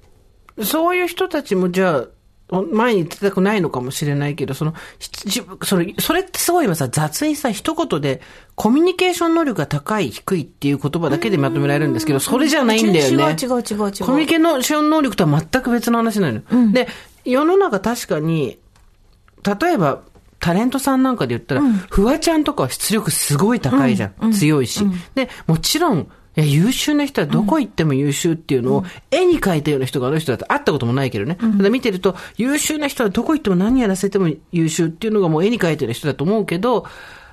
[0.61, 2.05] そういう人たちもじゃ
[2.51, 4.73] あ、前に言ってたくないのかもしれないけど、その、
[5.63, 8.21] それ、それってすごい今さ、雑にさ、一言で、
[8.55, 13.23] コミュニケーション能力が高い、低いっていう言葉だけでまとめられるんですけど、それじゃないんだよね。
[13.23, 16.41] 違う違う違う違うコミュニケーション能力とは全く別の話なのよ。
[16.71, 16.87] で、
[17.25, 18.59] 世の中確かに、
[19.61, 20.01] 例えば、
[20.39, 24.33] タレントさんなんかで言ったら、フワちゃんとかは出力すごい高いじゃん。
[24.33, 24.85] 強いし。
[25.15, 31.35] で、もちろん、いや優秀な人はどこ行っても優秀っていうのを、絵に描いたような人があの人だと会ったこともないけどね。
[31.35, 36.85] ただ見てると、優秀な人はどこ行っても何やらせても優秀っていうのがもう絵に描いてる人だと思うけど、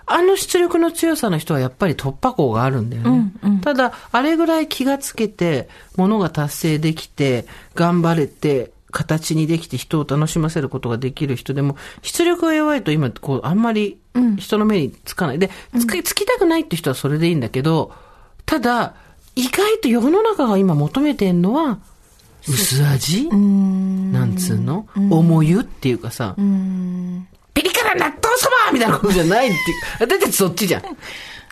[0.06, 3.32] あの出力の強さの人はやっぱり突破口があるんだよね。
[3.62, 13.98] ただ、あれぐらい気がつけて、ものが達成できて、頑張れて、形にできて人を楽しませることができる人でも、出力が弱いと今、こう、あんまり
[14.36, 15.38] 人の目につかない。
[15.38, 17.92] で、つき、つきたくないって人はそれでいいんだけど、
[18.50, 18.94] ただ、
[19.36, 21.78] 意外と世の中が今求めてんのは、
[22.48, 23.28] 薄味？
[23.28, 24.88] なんつうの？
[24.96, 26.34] 重湯っていうかさ、
[27.54, 29.60] ピリ辛納豆そばみたいなことじゃないっていう。
[30.00, 30.82] 私たちそっちじゃん。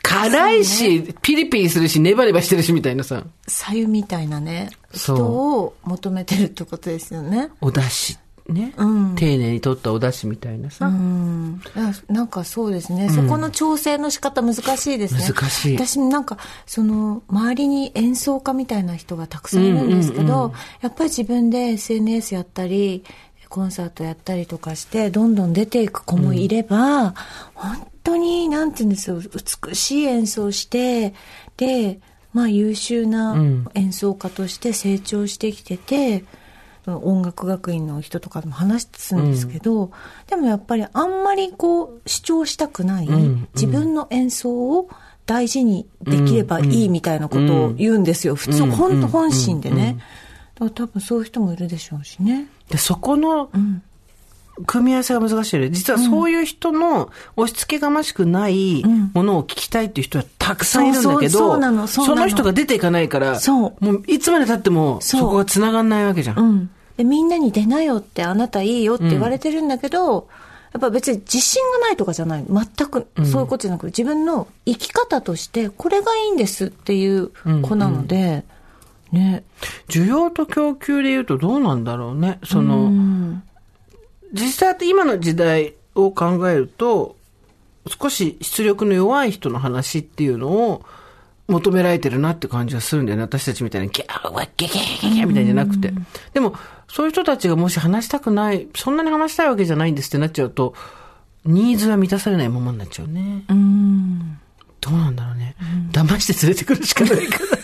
[0.02, 4.70] 辛いし、ピリピリするし、ネバネバしてるしみたいなさ、左右みたいなね。
[4.92, 7.50] そう人を求めてるってことですよね。
[7.60, 8.18] お出汁。
[8.48, 9.14] ね、うん。
[9.14, 10.86] 丁寧に取ったお出汁みたいなさ。
[10.86, 11.60] うん。
[12.08, 15.20] なんかそうですね、そこの調整の仕方難しいですね。
[15.20, 15.76] 難しい。
[15.76, 23.04] 私なんかその周りに演奏家みたいな人がたくさんいるんですけど、やっぱり自分で SNS やったり
[23.50, 27.14] コンサートやったりとかしてどんどん出ていく子もいれば、
[27.54, 29.20] 本当になんて言うんですよ。
[29.20, 31.12] 美しい演奏をして
[31.58, 32.00] で
[32.32, 33.36] まあ優秀な
[33.74, 36.24] 演奏家として成長してきてて、
[36.86, 39.90] 音楽学院の人とかとも話すんですけど、
[40.26, 43.08] でもやっぱりあんまりこう主張したくない、
[43.54, 44.88] 自分の演奏を
[45.26, 48.34] 大事にできればいいみたいなことを言うんですよ。
[48.34, 49.98] 普通、本当本心でね。
[50.58, 52.48] 多分そういう人もいるでしょうしね。
[52.68, 53.50] で、そこの、
[54.66, 55.70] 組み合わせが難しい。
[55.70, 66.38] 実はそういう人の押し付けがましくないものを聞きたいっていう人はたくさんいるんだけど、その人が出ていかないから、そうもういつまで経ってもそこが繋がんないわけじゃん。
[66.38, 66.70] うん。
[66.96, 70.28] で、みんなに出なよって、あなたいいよって言われてるんだけど、
[70.72, 72.44] やっぱ別に自信がないとかじゃない。
[72.46, 77.30] 全くそういうことじゃなく、自分の生き方として、これがいいんですっていう
[77.62, 78.44] 子なので、
[79.12, 79.44] ね。
[79.88, 82.38] 需要と供給で言うとどうなんだろうね。
[82.44, 83.40] その、
[84.32, 87.16] 実際今の時代を考えると、
[87.86, 90.84] 少し出力の弱い人の話っていうのを
[91.48, 93.22] 求められてるなって感じがするんだよね。
[93.22, 95.92] 私たちみたいにギャーワッギャギャギャギャみたいじゃなくて。
[96.34, 96.54] でも、
[96.88, 100.74] そういう人たちがもし話したくない、そんなに話したいわけじゃないんですってなっちゃうと、
[101.44, 103.44] ニーズは満たされないままになっちゃうね。
[103.48, 104.38] うん。
[104.80, 105.56] どうなんだろうね。
[105.92, 107.57] 騙して連れてくるしかないから。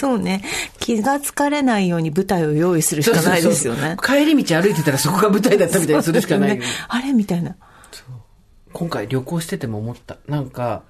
[0.00, 0.42] そうね。
[0.78, 3.98] 気がつかれないように舞台を用意するしかないですよね。
[4.02, 6.62] 帰り道歩いてたらそこが舞台だったみたいにするしかないよね。
[6.88, 7.54] あれみたいな。
[8.72, 10.16] 今回旅行してても思った。
[10.26, 10.84] なんか、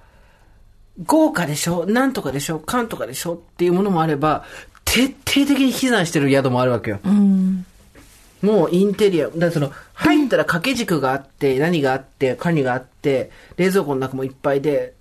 [1.05, 1.85] 豪華でしょ？
[1.85, 2.59] なんとかでしょ？
[2.59, 3.33] かんとかでしょ？
[3.33, 4.45] っていうものもあれば、
[4.85, 6.99] 徹底的に避難してる宿もあるわけよ。
[8.41, 14.93] もうインテリア、だその、入ったら掛け軸があって、何があって、カニがあって、冷蔵庫の中もいっぱいで、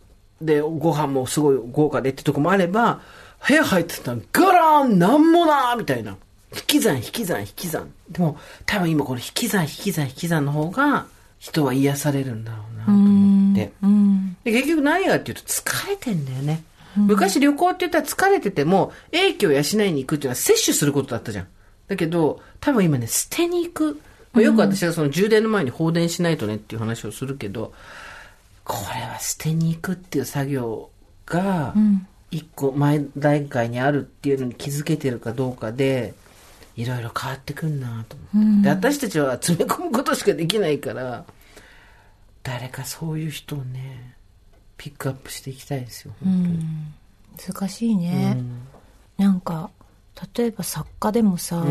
[0.43, 3.03] で、ご飯もすごい豪華でってとこもあれば、
[3.47, 6.17] 部屋入ってたらガラーンなんもなーみたいな。
[6.53, 7.93] 引き算、引き算、引き算。
[8.11, 11.07] でも、多分今この引き算、引き算、引き算の方が、
[11.39, 13.73] 人は癒されるんだろうなと思って。
[14.45, 16.63] で結局何がっていうと疲れてんだよね。
[16.97, 21.49] 昔旅行って言ったら疲れてても、英気を養いに行くっていうのは摂取することだったじゃん。
[21.89, 24.01] だけど、多分今ね、捨てに行く。
[24.33, 27.73] まあよく私はその充電の前に放電しないとねっていう話をするけど、
[28.65, 30.91] これは捨てに行くっていう作業
[31.27, 31.75] が、
[32.31, 36.15] 一個前段階にあるっていうのに気づけてるかどうかで、
[36.77, 41.25] いろいろ変わってくんなと思って、で私たちは 詰め込むことしかできないから
[42.43, 44.15] 誰かそういう人をね
[44.77, 46.43] ピックアップしていきたいですよ本
[47.37, 48.37] 当に、難しいね。
[49.19, 49.71] なんか、
[50.37, 51.63] 例えば作家でもさ、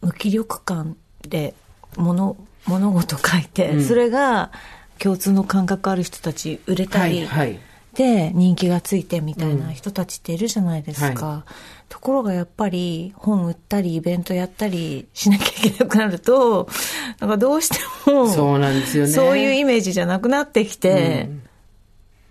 [0.00, 0.96] 無気力感
[1.28, 1.54] で
[1.96, 4.50] 物物事書いて、それが
[4.98, 11.44] 共通の感覚ある人たち売れたり、はいはいで人気がついてみたいな人たちっているじゃないですか、
[11.88, 16.68] ところがやっぱり本売ったりイベントやったりしなきゃいけなくなると
[17.20, 17.76] なんかどうして
[18.10, 19.12] もそうなんですよね。
[19.12, 21.28] そういうイメージじゃなくなってきて、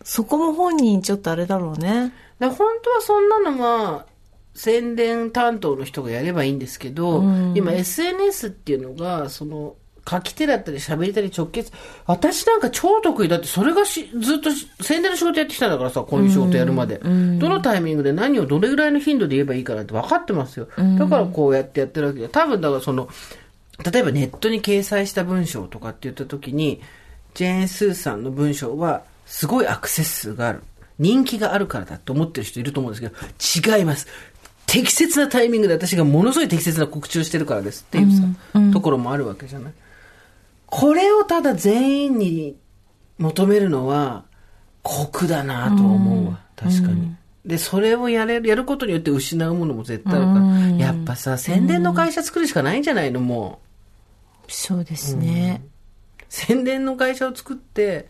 [0.03, 2.11] そこも本人ちょっとあれだろうね。
[2.39, 4.07] 本当はそんなのは
[4.55, 9.75] 宣伝担当の人がやればいいんですけど、今 SNS っていうのがその
[10.09, 11.71] 書き手だったり喋りたり直結
[12.05, 13.27] 私なんか超得意。
[13.27, 17.07] だってそれがしずっとし宣伝の仕事やってきたんだからさこういう仕事やるまで、ど
[17.49, 22.19] のタイミングで何をどれぐらいの頻度で言えばいいかなんて分かってますよ、だからこうやってやってるわけ。
[22.19, 23.09] で多分だからその
[23.91, 26.81] 例えばネットに掲載した文章とかって言った時に
[27.33, 30.63] ジェーン・スーさんの文章はすごいアクセス数がある。
[30.99, 33.09] 人気があるからだと思ってる人いると思うんです
[33.59, 34.07] けど違います。
[34.67, 38.23] 適切なタイミングで私がものすごい適切な告知をしてるからですっていうさ、
[38.71, 39.73] ところもあるわけじゃない
[40.71, 42.57] これをただ全員に
[43.17, 44.23] 求めるのは
[44.81, 47.13] 酷だなと思うわ、確かに。
[47.45, 53.59] で、それをやれる、やることによって失うものも絶対あるから、やっぱさ、宣伝の会社作るしかないんじゃないのも
[54.47, 54.51] う。
[54.51, 55.61] そうですね、
[56.29, 58.07] 宣伝の会社を作って、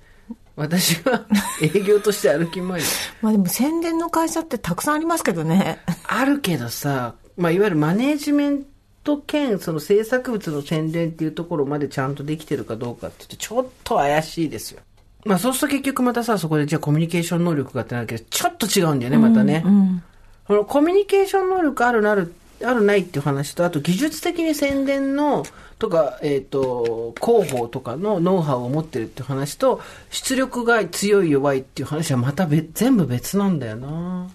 [0.56, 1.26] 私は
[1.63, 2.86] 営業として歩き回る。
[3.24, 5.80] まあでも宣伝の会社ってたくさんありますけどね。
[6.04, 8.65] あるけどさ、まあ、いわゆるマネージメン
[9.04, 14.82] ト兼、その制作物の宣伝っていうところまでちゃんとできてるかどうかって言って、ちょっと怪しいですよ。
[15.26, 19.64] まあ、そうすると結局またさ、そこでじゃあコミュニケーション能力がってなるけど、ちょっと違うんだよね、またね。
[20.48, 22.34] このコミュニケーション能力あるなる、
[22.64, 25.46] あるないっていう話と、あと技術的に宣伝の、
[25.80, 34.30] とか、えっ、と、広報とかのノウハウを持ってるっていう話と、出力が強い弱いっていう話はまた別全部別なんだよな。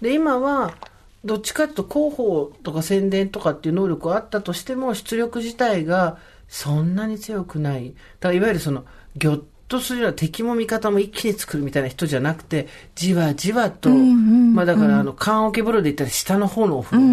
[0.00, 0.74] で、今は、
[1.24, 7.94] どっちかっていうと広報とか宣伝とかっていう能力はあったとしても、出力自体がそんなに強くない。
[8.20, 8.84] だからいわゆるその、
[9.16, 17.04] ぎょっとするような敵も味方も一気に作るみたいな人じゃなくて、じわじわと、まあだからあの、缶桶風呂で言ったら下の方のお風呂、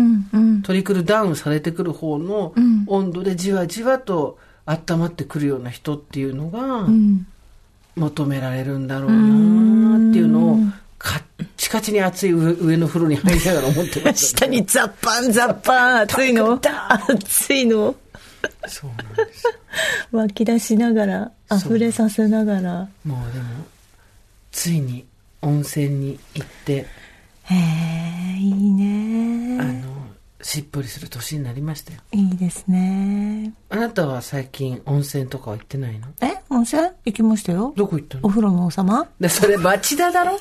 [0.63, 2.53] トリクルダウンされてくる方の
[2.87, 6.87] 温度でじわじわと温まってくるような人っていうのが、
[7.95, 10.57] 求められるんだろうなっていうのを、
[11.05, 11.23] カッ
[11.57, 14.37] チカチに熱い上上の風呂に入りながら思ってました。
[14.39, 16.59] 下にザッパンザッパン熱いの？
[17.09, 17.93] 熱いの。
[18.67, 19.43] そうなんです。
[19.45, 19.53] よ。
[20.13, 23.65] 湧き出しながら溢れさせながらもうでも、
[24.51, 25.05] ついに
[25.41, 26.87] 温泉に行って、へ
[27.55, 29.59] えいいね。
[29.59, 29.93] あの、
[30.41, 31.99] しっぽりする年になりましたよ。
[32.13, 33.51] いいですね。
[33.69, 36.07] あなたは最近温泉とかは行ってないの？
[36.21, 36.83] え温泉？
[37.05, 37.73] 行きましたよ。
[37.75, 38.25] どこ行ったの？
[38.25, 39.05] お風呂の王様？
[39.19, 40.39] で、それ町田だろ？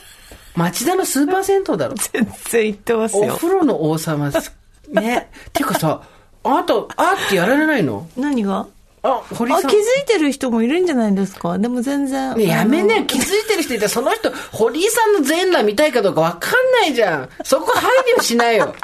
[0.56, 4.52] 町田のスーパー銭湯だろ 全然行ってますおよ風呂の王様す、
[4.90, 5.28] ね。
[5.48, 6.02] っ ていうかさ、
[6.44, 8.06] あなた、あってやられないの？
[8.16, 8.66] 何が？
[9.04, 9.66] あ、堀さん。
[9.66, 11.58] あ気づいてる人もいるんじゃないですか？
[11.58, 17.28] でも全然ね、やめね気づいてる人いたら、その人、 堀井さんの全裸見たいかどうかわかんないじゃん。
[17.44, 18.74] そこ配慮しないよ。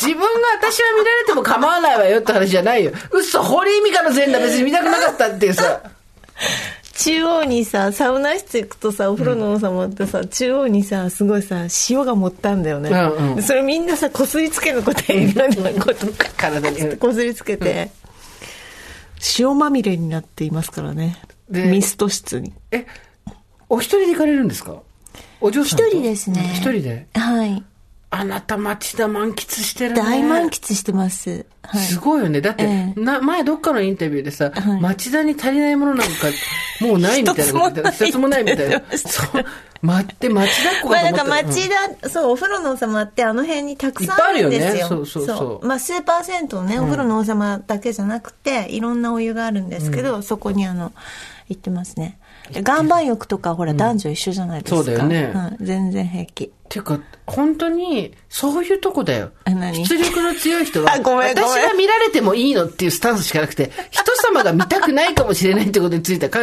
[0.00, 0.26] 自分が
[0.60, 2.92] 私は見られても構わないわよって話じゃないよ。
[3.10, 5.80] 嘘、堀井美香の全裸別に見たくなかったっていうさ。
[6.98, 13.36] 中央にさサウナ室行くとさお風呂の王様ってさ、中央にさすごいさ塩が盛ったんだよね、うんうん。
[13.36, 16.06] でそれみんなさこすりつけることいろんなこと
[16.36, 16.96] 体に。
[16.96, 17.90] こすりつけて、
[19.38, 21.16] 塩まみれになっていますからね。
[21.48, 22.52] でミスト室に。
[22.72, 22.84] え、
[23.68, 24.82] お一人で行かれるんですか？
[25.40, 25.86] お嬢さんと？
[25.86, 26.50] 一人ですね。
[26.54, 27.06] 一人で？
[27.14, 27.62] はい
[28.10, 30.00] あなた町田満喫してるね。
[30.00, 31.44] 大満喫してます。
[31.62, 31.80] はい。
[31.82, 32.40] すごいよね。
[32.40, 33.00] だって、ええ。
[33.00, 34.80] な、前どっかのインタビューでさ、はい。
[34.80, 36.28] 町田に足りないものなんか、
[36.80, 37.90] もうないみたいなこと言ってた。
[37.90, 38.44] 一つもない。
[38.44, 38.80] みたいな。
[38.96, 39.44] そう。
[39.82, 41.68] 待って、町田っ子まあなんか町
[42.00, 44.68] 田、そう、お風呂の王様ってあの辺にたくさんあるんですよ。
[44.68, 45.06] いっぱいあるよね。
[45.06, 45.66] そうそうそう。
[45.66, 50.92] まあスーパー銭湯ね、お風呂の王様だけじゃなくて、いろんなお湯があるんですけど、そこにあの、
[51.48, 52.18] 行ってますね。
[52.54, 54.76] 岩盤浴とかほら男女一緒じゃないですか。
[54.76, 56.52] そうだよねはい全然平気。
[56.68, 59.30] っていうか、本当に、そういうとこだよ。
[59.46, 66.40] 出力の強い人は、 あごめんごめん私が見られてもいいのっていうスタンスしかなくて、人様が見たくないかもしれないってことについてはか、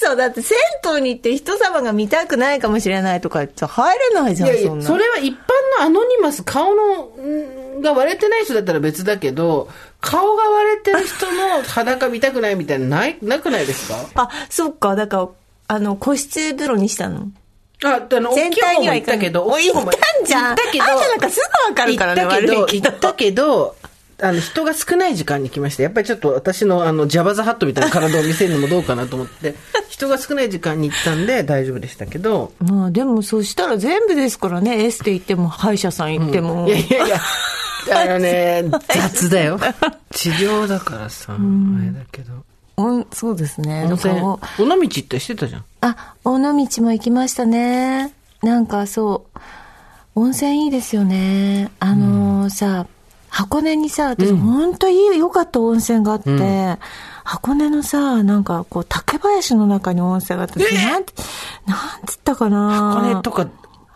[0.00, 0.56] 嘘だって銭
[0.94, 4.86] 湯に行って人様が見たくないかもしれないとか言って入れないじゃん、いやいや、そんな。
[4.86, 5.36] それは一般
[5.80, 7.10] のアノニマス、顔の、
[7.78, 9.68] んが割れてない人だったら別だけど、
[10.06, 14.06] 顔が割れてる人の裸見たくないみたいな、ない、 なくないですか？
[14.14, 15.28] あ、そっか、だから、
[15.68, 17.28] あの、個室風呂にしたの？
[17.84, 20.44] あ、あの、大全体には行ったけど、行ったんじゃん。
[20.50, 22.88] 行ったけど、あんたなんかすぐわかるからね行ったけど、悪いけど。
[22.90, 23.76] 行ったけど、
[24.22, 25.82] あの、人が少ない時間に来ました。
[25.82, 29.54] やっぱりちょっと私のあの、ジャバザハットみたいな体を見せるのもどうかなと思って、
[29.90, 34.84] 人が少ない時間に行ったんで大丈夫でしたけど、まあでもそしたら全部ですからね。
[34.84, 37.20] エステ行っても歯医者さん行っても、いやいやいや、
[37.92, 38.64] あのね、
[38.94, 39.58] 雑だよ。
[40.12, 41.36] 治療だからさ、あ
[41.84, 42.32] れだけど。
[42.78, 43.84] おんそうですね。
[43.86, 45.64] 温泉、尾道行ってしてたじゃん？
[45.80, 46.48] あ、尾道
[46.82, 48.12] も行きましたね。
[48.42, 51.70] なんかそう、温泉いいですよね。
[51.80, 52.86] あのーさ、
[53.30, 56.78] 箱根にさ、私、ほんといい、良かった温泉があって、
[57.24, 61.12] 箱根のさ、なんかこう、竹林の中に温泉があって、なんて、
[61.66, 63.46] なんつったかな箱根とか、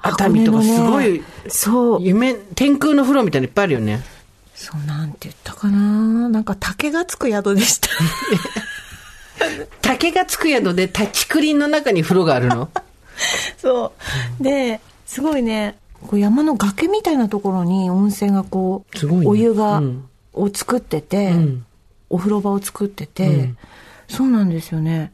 [0.02, 2.02] 熱海とかすごい、そう。
[2.02, 4.00] 夢、天空の風呂みたいなのいっぱいあるよね。
[4.54, 7.88] そう、なんて言ったかななんか竹がつく宿でした。
[9.80, 12.68] 竹がつく宿で、竹林の中に風呂があるの？
[13.58, 13.92] そ
[14.40, 14.42] う。
[14.42, 15.76] で、すごいね、
[16.06, 21.66] こう山の崖みたいなところに温泉がこう、ねお湯が、うんを作ってて、ん
[22.08, 23.56] お風呂場を作ってて、うん
[24.08, 25.12] そうなんですよね。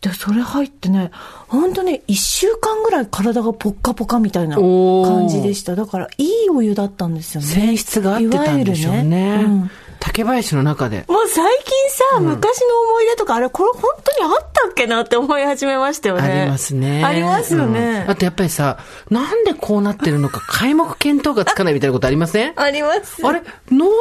[0.00, 1.10] で、それ入ってね、
[1.48, 5.74] 本当ね、一週間ぐらい体がポッカポカみたいな感じでした。
[5.74, 7.46] だから、いいお湯だったんですよね。
[7.48, 9.42] 泉質が合ってたんでしょうね。
[9.44, 9.70] うん
[10.00, 11.04] 竹林の中で。
[11.08, 11.72] もう最近
[12.14, 16.22] さ、昔の思い出とか、あれ、これ本当にあったっけなって思い始めましたよね。
[16.22, 17.04] ありますね。
[17.04, 18.04] ありますよね。
[18.04, 18.78] うんあとやっぱりさ、
[19.10, 22.52] なんでこうなってるのか、皆目見当がつかないみたいなことありません？
[22.54, 23.26] あります。
[23.26, 23.46] あれど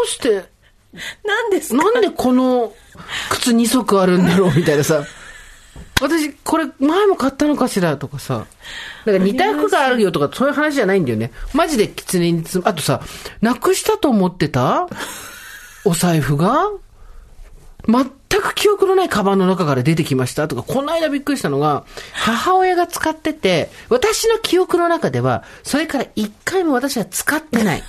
[0.03, 0.45] うして、
[1.25, 1.83] 何ですか？
[1.83, 2.71] なんでこの
[3.31, 5.03] 靴2足あるんだろうみたいなさ。
[5.99, 8.45] 私、これ前も買ったのかしらとかさ。
[9.05, 11.31] だか似た服があるよとか、そういう話じゃないんだよね。
[11.53, 13.01] マジで狐につ、あとさ、
[13.41, 14.87] なくしたと思ってた？
[15.85, 16.69] お財布が？
[17.87, 27.83] 全く記憶のないカバンの中から出てきましたとか、この間びっくりしたのが、母親が使ってて、私の記憶の中では、それから一回も私は使ってない。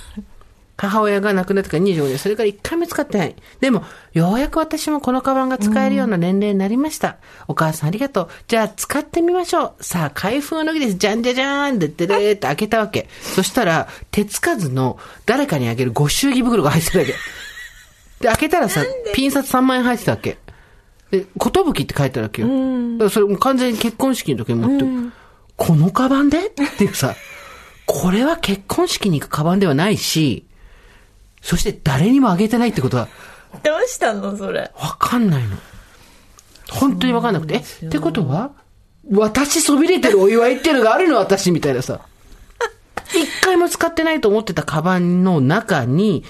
[0.81, 3.35] 母親が亡くなってから25年、それから一回も使ってない。
[3.59, 7.17] でも、ようやく私もこのカバンが使えるような年齢になりました。
[7.49, 8.29] お母さんありがとう。
[8.47, 9.83] じゃあ使ってみましょう。
[9.83, 10.93] さあ、開封の儀です。
[10.95, 13.09] じゃんじゃじゃーんでってれーって開けたわけ。
[13.21, 17.11] そしたら、手つかずの誰かにあげるご祝儀袋が入ってたわけ。
[18.21, 18.81] で、開けたらさ、
[19.13, 20.37] ピン札3万円入ってたわけ。
[21.11, 22.47] で、ことぶきって書いてあるわけよ。
[22.47, 22.53] だ
[22.99, 25.11] からそれもう完全に結婚式の時に持ってる。
[25.57, 26.47] このカバンで？
[26.47, 27.15] っていうさ、
[27.85, 30.45] これは結婚式に行くカバンではないし、
[31.41, 33.07] そして誰にもあげてないってことは
[33.63, 34.71] どうしたのそれ？
[34.79, 35.57] わかんないの。
[36.71, 37.63] 本当にわかんなくて。
[37.81, 38.51] えってことは
[39.11, 42.01] 私そびれてるお祝いっていうのがあるの私みたいなさ。
[43.11, 46.23] 一回も使ってないと思ってたカバンの中に、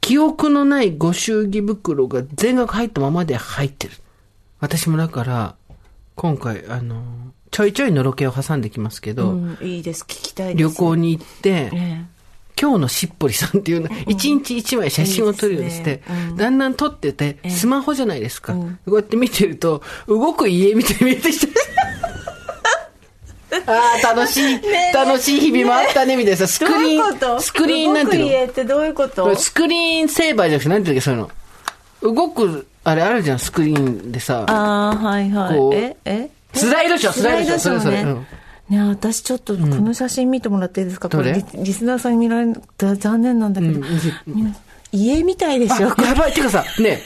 [0.00, 3.94] 記憶のないご祝儀袋が全額入ったままで入ってる。
[4.58, 5.54] 私もだから、
[6.16, 7.00] 今回、あの、
[7.52, 10.02] ちょいちょいのろけを挟んできますけど、うん、いいです。
[10.02, 10.68] 聞きたいです。
[10.68, 12.04] 旅行に行って、ええ
[12.60, 16.00] 今日のしっぽりさんっていうの、一日一枚写真を撮るようにして
[16.36, 18.52] だんだん撮ってて、スマホじゃないですか。
[18.54, 18.78] うん。
[18.86, 21.48] こうやって見てると、動く家みたいに見えてきて。
[23.66, 26.36] ああ、楽しい、ね楽しい日々もあったね、みたいな。
[26.38, 29.26] さ、スクリーン、スクリーンなんていう動く家ってどういうこと？
[29.26, 32.14] のスクリーンセーバーじゃなくて、なんていうか、そういうの。
[32.14, 34.44] 動く、あれあるじゃん、スクリーンでさ。
[34.48, 35.56] ああ、はいはい。
[35.56, 35.74] こう。
[35.74, 36.30] ええ？
[36.54, 38.16] スライドショー、スライドショー、それそれ。
[38.68, 43.80] ね私ちょっとこの写真見てもらっていいですか、これリリスナーさんに見られると残念なんだけど、
[44.92, 45.92] 家みたいでしょ？
[45.96, 46.32] あ、やばい。
[46.32, 47.00] てかさ、ね、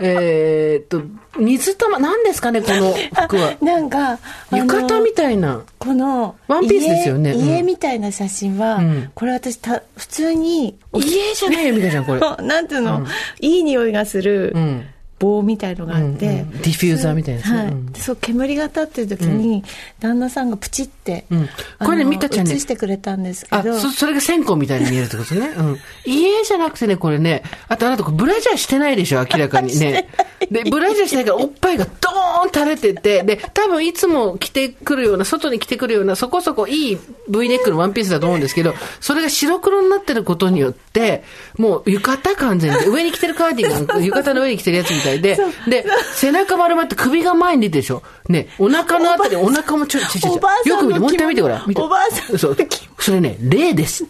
[0.00, 1.02] えーっと、
[1.38, 2.92] 水玉、何ですかね、この
[3.26, 3.54] 服は？
[3.62, 4.18] なんか、
[4.50, 5.62] 浴衣みたいな。
[5.78, 7.34] この、ワンピースですよね。
[7.34, 9.10] 家みたいな写真は、うん。
[9.14, 12.20] これ私た、普通に、家じゃねえみたいじゃん、これ。
[12.46, 13.04] なんていうの、
[13.40, 14.52] いい匂いがする。
[14.54, 14.84] うん。
[15.20, 16.50] 棒みたいのがあって、うんうん。
[16.50, 17.56] ディフューザーみたいなやつね。
[17.58, 17.66] はい。
[17.66, 17.92] うん。
[17.94, 19.62] そう煙が立ってる時に、
[20.00, 21.48] 旦那さんがプチって、うん。
[21.78, 22.54] これねあのミカちゃんね。
[22.54, 25.48] 映してくれたんですけあ、どそ、それが線香みたいに見えるってことね。
[25.56, 25.78] うん。
[26.06, 30.08] 家じゃなくてね、これね、あとあなたブラジャーしてないでしょ、明らかにね。
[30.50, 36.98] で、ブラジャーしてないからおっぱいがドーン垂れてて、で、多分いつも着てくるような、外に着てくるような、そこそこいい
[37.28, 41.22] V ネックのワンピースだと思うんですけど、それが白黒になってることによって、
[41.58, 45.38] もう浴衣完全に、上に着てるカーディガン、浴衣の上に着てるやつみたいで、
[45.68, 45.84] で、
[46.14, 48.02] 背中丸まって首が前に出てるでしょ。
[48.28, 50.32] ね、お腹のあたり、お腹もちょ、ちょ、ちょ、
[50.66, 51.68] よく見て、もう一回見てごらん。
[51.68, 52.56] 見ておばあさんのそう。
[52.98, 54.04] それね、霊です。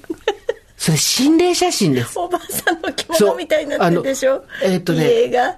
[0.76, 2.18] それ心霊写真です。
[2.18, 5.57] おばあさんの着物みたいになってるでしょえーっとね家が。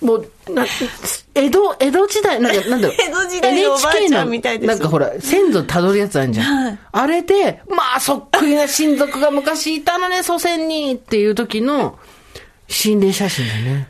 [0.00, 0.64] もう、な、
[1.34, 2.96] 江戸、江戸時代、なんか、なんだろう。
[2.96, 6.64] 江戸時代のおばあちゃんみたいですなんかほら、先祖たどるやつあるじゃん。
[6.64, 11.98] はいあれで、まあ、そっくりな親族が昔いたのね、祖先にっていう時の
[12.68, 13.88] 心霊写真だね。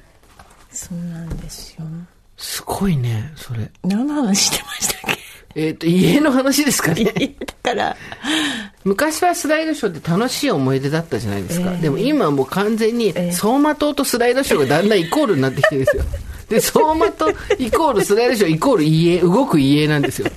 [0.75, 1.85] そうなんですよ。
[2.37, 3.71] すごいね、それ。
[3.85, 5.17] 何の話してましたっ
[5.57, 7.05] えっ、と、家の話ですかね。
[7.15, 7.29] け
[7.63, 7.97] だから、
[8.83, 11.71] 昔はスライドショーって楽しい思い出だったじゃないですか。
[11.71, 16.05] ええでも今はもう完全にええ走馬灯とスライドショーがだんだんイコールになってきてるんですよ。
[16.49, 20.31] で、走馬灯イコールスライドショーイコール家、動く家なんですよ。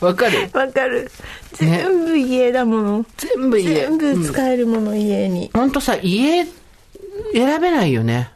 [0.00, 0.50] わかる？
[0.52, 1.10] わかる。
[1.54, 3.06] 全部家だもの。
[3.16, 3.86] 全部家。
[3.86, 5.50] 全部使えるもの、家に。
[5.54, 6.44] ほんとさ、家、
[7.32, 8.30] 選べないよね。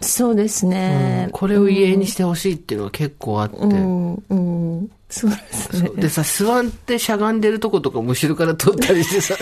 [0.00, 1.28] そうですね。
[1.32, 3.56] これを家にしてほしいっていうのが結構あって。
[3.58, 4.90] うん、うん。
[5.10, 5.90] そうですね。
[5.96, 9.34] でさ、座ってしゃがんでるとことかも後ろから撮ったりしてさ。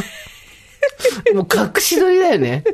[1.35, 2.65] もう隠し撮りだよね。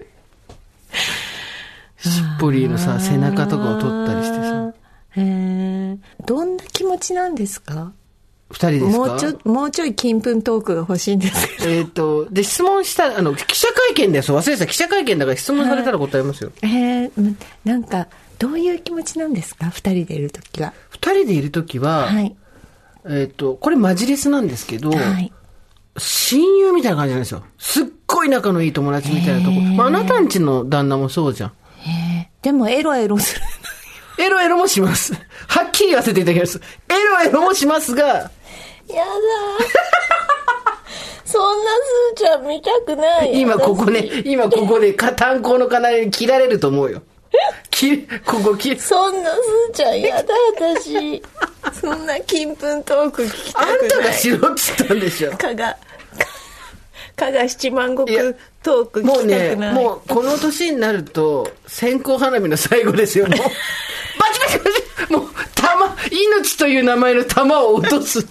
[1.98, 4.72] しっぽりのさ、背中とかを撮ったりしてさ。
[5.16, 5.98] へえ。
[6.26, 7.92] どんな気持ちなんですか？
[8.54, 9.06] 二人ですか？
[9.06, 11.70] もうちょ、もうちょい金粉トークが欲しいんですけど。
[11.70, 14.32] えっ、と、で、質問した、あの、記者会見です。
[14.32, 14.66] 忘れてた。
[14.66, 16.52] 記者会見だから質問されたら答えますよ。
[16.62, 18.06] えー、うんなんか、
[18.38, 19.70] どういう気持ちなんですか？
[19.70, 20.72] 二人でいるときは。
[20.90, 22.34] 二人でいるときは、はい。
[23.06, 25.32] えっ、と、これマジレスなんですけど、はい。
[25.96, 27.42] 親友みたいな感じなんですよ。
[27.58, 29.60] すっごい仲のいい友達みたいなとこ。
[29.60, 31.52] まあ、あなたんちの旦那もそうじゃん。
[31.86, 33.42] えー、でもエロエロする。
[34.16, 35.12] エロエロもします。
[35.46, 36.60] はっきり言わせていただきます。
[36.88, 38.30] エロエロもしますが、
[38.94, 39.10] やだ
[41.24, 47.02] そんなすーちゃん見たくない 今ここね、今ここでか 炭鉱の金に切られると思うよ。
[47.70, 51.20] 切、ここ切、そんなすーちゃんやだ私
[51.80, 55.36] そんな金粉トーク聞きたくあないんたがしろっつったんでしょ。
[55.36, 55.76] かが
[57.16, 57.96] かが七万石
[58.62, 63.38] トーク聞きたくもうね、ないもうこの年になると、線香花火の最後ですよ、もう。
[63.38, 63.44] バ
[64.32, 68.24] チバチバチもう、玉、命という名前の玉を落とす。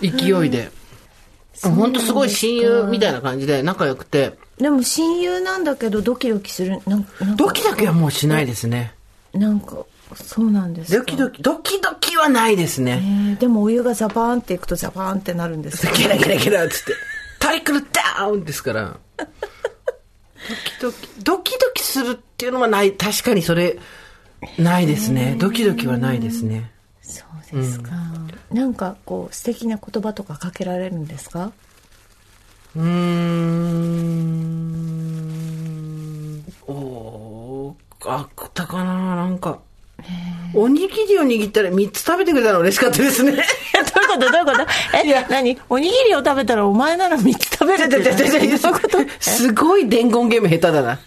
[0.00, 0.70] 勢いで。
[1.62, 8.94] 本当すごい親友みたいな感じで仲良くて、でも親友なんだけどドキドキするなんかドキドキはもうしないですね。
[9.32, 13.36] なんかそうなんですかドキドキ、ドキドキはないですえね。
[13.36, 16.94] ーでもお湯がザバーンっていくとザバーンってなるんですよ ゲラゲラゲラっつって。
[17.38, 18.96] タイクルダウンですから。
[19.18, 19.26] ド
[20.52, 22.92] キドキ、ドキドキするっていうのはない。
[22.92, 23.78] 確かにそれ、
[24.58, 25.36] ないですね。
[25.38, 26.70] ドキドキはないですね。
[27.02, 27.90] そうですか、
[28.52, 31.52] なんかこう素敵な言葉とかかけられるんですか？
[32.76, 32.82] うー
[36.38, 36.44] ん。
[36.66, 39.58] おー、あったかななんか。
[40.54, 43.32] おにぎりを握ったら3つ食べてくれたの嬉しかったですね。
[43.32, 43.46] どういう
[44.08, 44.20] こと？
[44.20, 44.66] どういうこと？
[44.98, 45.58] え何？
[45.70, 50.98] おにぎりを食べたらお前なら3つ食べるってどういうことすごい伝言ゲーム下手だな。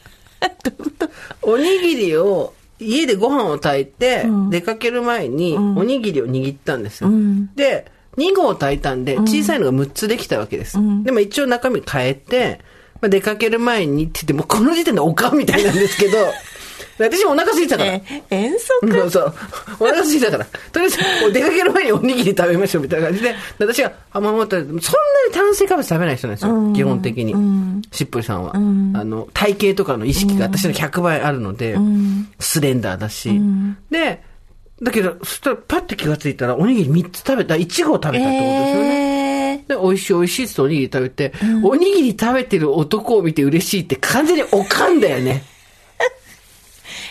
[1.44, 7.10] おにぎりを、家でご飯を炊いて、出かける前に、おにぎりを握ったんですよ。
[7.56, 7.86] で、
[8.18, 10.78] 2合炊いたんで、小さいのが6つできたわけです。
[11.04, 12.62] でも一応中身変えて、
[13.02, 16.18] まあ、出かける前にって言って、もうこの時点でおかんみたいなんですけど、
[16.98, 17.94] 私もお腹空いてたから。
[17.94, 18.68] え遠足？
[18.92, 19.34] そうそう。
[19.80, 20.46] お腹空いたから。
[20.72, 24.82] とりあえず、もう出かける前におにぎり食べましょうみたいな感じで、で私が、あ、まあ、また、そんなに
[25.34, 26.74] 炭水化物食べない人なんですよ。
[26.74, 27.82] 基本的に。
[27.92, 28.54] しっぽりさんは。
[28.56, 31.78] あの、体型とかの意識が私の100倍あるので、
[32.40, 33.42] スレンダーだし。
[33.90, 34.24] で、
[34.82, 39.12] だけど、そしたらパッて気がついたら、おにぎり3つ食べた、1合食べたってことですよね。
[39.12, 39.16] えー
[39.68, 41.34] で、美味しい美味しいっておにぎり食べて、
[41.64, 45.44] おにぎり食べてる男を見て嬉しいって完全におかんだよね。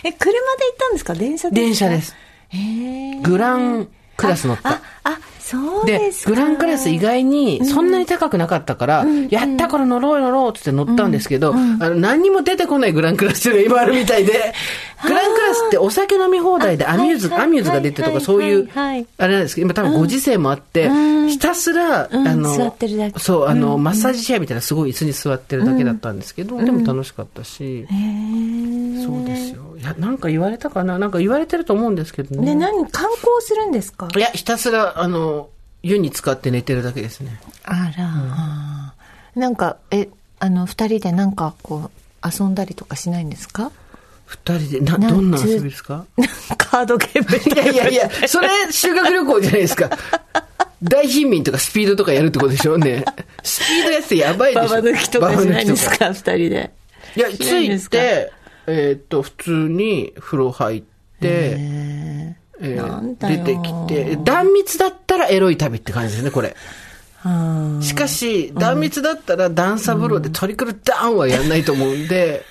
[0.07, 0.43] え車で行
[0.73, 1.13] ったんですか？
[1.13, 2.15] 電車で電車です。
[2.53, 3.21] えー。
[3.21, 3.87] グラン
[4.17, 4.69] クラス乗った。
[4.69, 6.31] ああそうでですか。
[6.31, 14.53] グランクラス意外にそんなに高くなかったから、やったこれ乗ろう乗ろうってって乗ったんですけど、あの何にも出てこないグランクラスが今あるみたいで、
[15.03, 18.93] グランクラスってお酒飲み放題でアミューズ、アミューズが出てとかそういう、あ
[19.27, 20.89] れなんですけど、今多分ご時世もあって、
[21.27, 23.19] ひたすら、うんあの、座ってるだけ。
[23.19, 27.85] そう、あの、マッサージチェアみたいなすごい椅子に座ってるだけだったんですけど、でも楽しかったし、
[29.05, 29.61] そうですよ。
[29.93, 30.97] なんか言われたかな？
[30.97, 32.45] なんか言われてると思うんですけどね。
[32.45, 34.07] で何観光するんですか？
[34.15, 35.49] いや、ひたすら、あの、
[35.83, 37.39] 湯に使って寝てるだけですね。
[37.63, 40.09] あら、なんかえ
[40.39, 41.91] あの二人でなんかこ
[42.23, 43.71] う遊んだりとかしないんですか？
[44.25, 46.05] 二人で、な、どんな遊びですか？
[46.57, 49.89] カードゲームいやいやいや、それ修学旅行じゃないですか。
[50.81, 53.05] 大貧民とかスピードとかやるってことでしょうね。
[53.43, 54.69] スピードやってやばいでしょ。
[54.69, 56.71] ババ抜きとかしないんですか二人で。
[57.15, 58.31] いや、しついて、
[58.67, 60.87] えーっと、普通に風呂入って、
[61.21, 66.55] ええー出てきて、断蜜だったらエロい旅って感じですね、これ。
[67.23, 72.43] ー、しかし、断蜜だったら段差風呂でトリクルダウンはやんないと思うんで、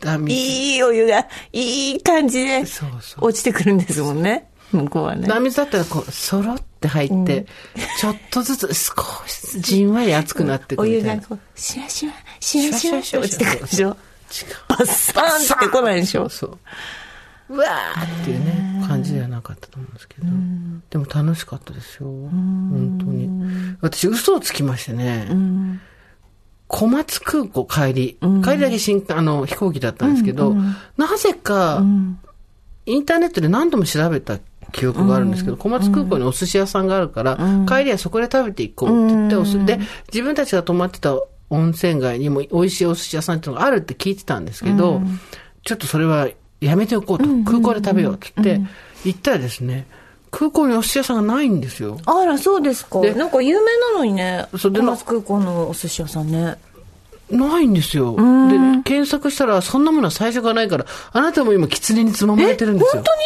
[0.00, 0.34] 断蜜。
[0.34, 2.64] いいお湯がいい感じで
[3.20, 4.48] 落ちてくるんですもんね。
[4.70, 5.26] 向こうはね。
[5.26, 7.46] 断蜜だったらこう、そろって入って、
[7.98, 8.94] ちょっとずつ少
[9.26, 11.14] しずつじんわり熱くなってくおるみたいな。
[11.14, 13.96] 湯がこうシュワシュワシュワシュワって落ちてくるでしょ。
[14.68, 16.58] バッサーンって来ないでしょそうそ
[17.50, 17.56] う。
[17.56, 20.26] うわーっていうね、感じではなかったと思うんですけど。
[20.90, 22.06] でも楽しかったですよ。
[22.08, 23.76] 本当に。
[23.80, 25.28] 私、嘘をつきましてね。
[26.68, 28.18] 小松空港帰り。
[28.42, 30.54] 帰りだけ新、あの、飛行機だったんですけど、
[30.96, 31.82] なぜか、
[32.86, 34.38] インターネットで何度も調べた
[34.72, 37.36] 記憶があるんですけど、小松空港にお寿司屋さんがあるから、
[37.68, 41.14] 帰りはそこで食べていこうって言って、で、自分たちが泊まってた
[41.52, 45.02] 温泉街にも美味しいお寿司屋さんっていうのがあるって聞いてたんですけど、
[45.64, 46.28] ちょっとそれは
[46.60, 48.70] やめておこうと、空港で食べようって言って、
[49.04, 49.86] 行ったらですね、
[50.30, 51.98] 空港にお寿司屋さんがないんですよ。
[52.06, 53.00] あら、そうですか。
[53.00, 56.56] でなんか有名なのにね、小松空港のお寿司屋さんね。
[57.30, 58.16] ないんですよ。
[58.16, 58.22] で、
[58.84, 63.02] 検索したら、そんなものは最初からないから、あなたも今、狐につままれてるんですよ。
[63.02, 63.20] 本当に？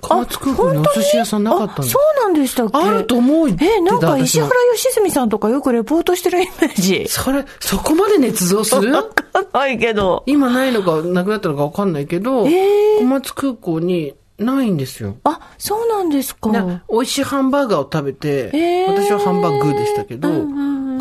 [0.00, 2.78] 小松空港にお寿司屋さんなかったんですあそうなんでしたっけ？
[2.78, 7.06] あると思うえ、なんか石原良純さんとかよくレポートしてるイメージ。
[7.08, 8.92] それ、そこまで捏造する？
[8.92, 10.22] わかんないけど。
[10.26, 12.98] 今ないのか、なくなったのかわかんないけど、えー。
[13.00, 15.16] 小松空港にないんですよ。
[15.24, 16.50] あ、そうなんですか。
[16.50, 18.90] な美味しいハンバーガーを食べて、えー。
[18.90, 20.28] 私はハンバーグでしたけど、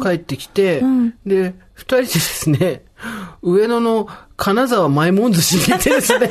[0.01, 0.81] 帰ってきて、
[1.23, 2.83] で、二人でですね、
[3.43, 6.27] 上野の金沢前門寿司に行ってですね、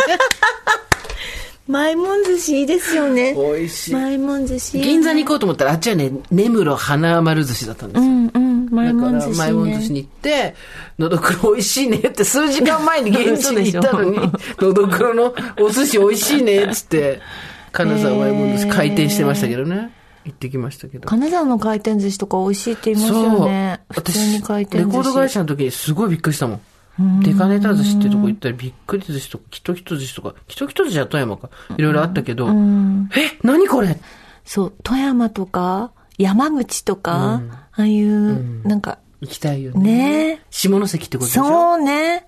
[1.68, 3.34] マイモン寿司いいですよね。
[3.34, 3.94] 美味しい。
[3.94, 4.78] マイモン寿司。
[4.78, 8.04] 銀座に行こうと思ったら、あっちはね、根室花丸寿司だったんですよ。
[8.04, 9.36] うんうん、マイだから、モン寿司、ね。
[9.38, 10.54] 前門寿司に行って、
[10.98, 14.16] のどくろ美味しいねって数時間前に 現地に行ったのに、
[14.60, 17.20] のどくろのお寿司美味しいねっつって、
[17.72, 19.90] 金沢前門寿司開店してましたけどね。
[20.24, 21.08] 行ってきましたけど。
[21.08, 23.80] 金沢の回転寿司とか美味しいって言いますよね。
[23.92, 24.88] 普通に回転寿司。
[24.88, 26.60] レコード会社の時にすごいびっくりしたもん。
[27.22, 31.50] デカネタ寿司ってとこ行ったらびっくり寿司とか、キトキト寿司とか、キトキト寿司は富山か。
[31.76, 32.52] いろいろあったけど、え、
[33.42, 33.98] 何これ？
[34.44, 37.42] そう、富山とか、山口とか、
[37.72, 40.30] ああいう、なんか、行きたいよね。
[40.30, 41.44] ね下関ってことでしょ？
[41.44, 42.26] そうね。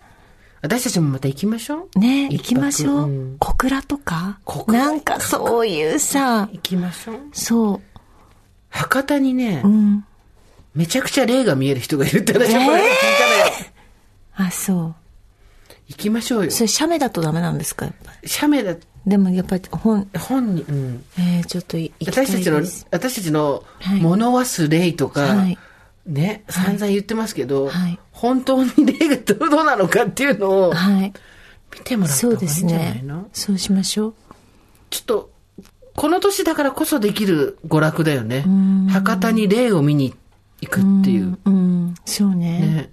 [0.60, 1.98] 私たちもまた行きましょう。
[1.98, 3.08] ね行きましょう。
[3.08, 4.84] うん小倉とか小倉？
[4.86, 7.16] なんかそういうさ、行きましょう。
[7.32, 7.80] そ
[8.68, 9.68] 博多にね、う。
[9.68, 10.04] うん。
[10.74, 12.60] めちゃくちゃ霊が見える人がいるって話を聞いた。
[14.38, 14.94] あ、そう。
[15.88, 16.50] 行きましょうよ。
[16.50, 18.28] それ、写メだとダメなんですかやっぱり？
[18.28, 18.74] 写メだ、
[19.06, 21.04] でもやっぱり本、本に、うん。
[21.18, 22.26] えー、ちょっとい行きたい。
[22.26, 22.60] 私たちの、
[22.90, 25.58] 私たちのはい物忘す霊とか、はい
[26.06, 31.12] ね、散々言ってますけど、はい本当に霊がどうなのかっていうのをはい。
[31.70, 33.28] 見てもらったそう方がいいんじゃなですねいの、。
[33.32, 34.14] そうしましょう。
[34.90, 35.30] ちょっと、
[35.94, 38.44] この年だからこそできる娯楽だよね。
[38.90, 40.14] 博多に霊を見に
[40.60, 41.38] 行くっていう。
[41.44, 42.58] うん、そうね。
[42.60, 42.90] ね。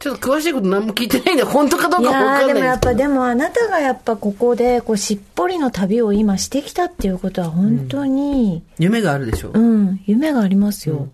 [0.00, 9.50] ちょっと詳しいこと何も聞いてないんで、本当かどういかわやーでもかんないですけどやっぱでもあなたがやっぱここでこうしっぽりの旅を今してきたっていうことは本当に夢があるでしょ？
[9.54, 9.58] う。
[9.60, 11.08] うん、夢がありますよ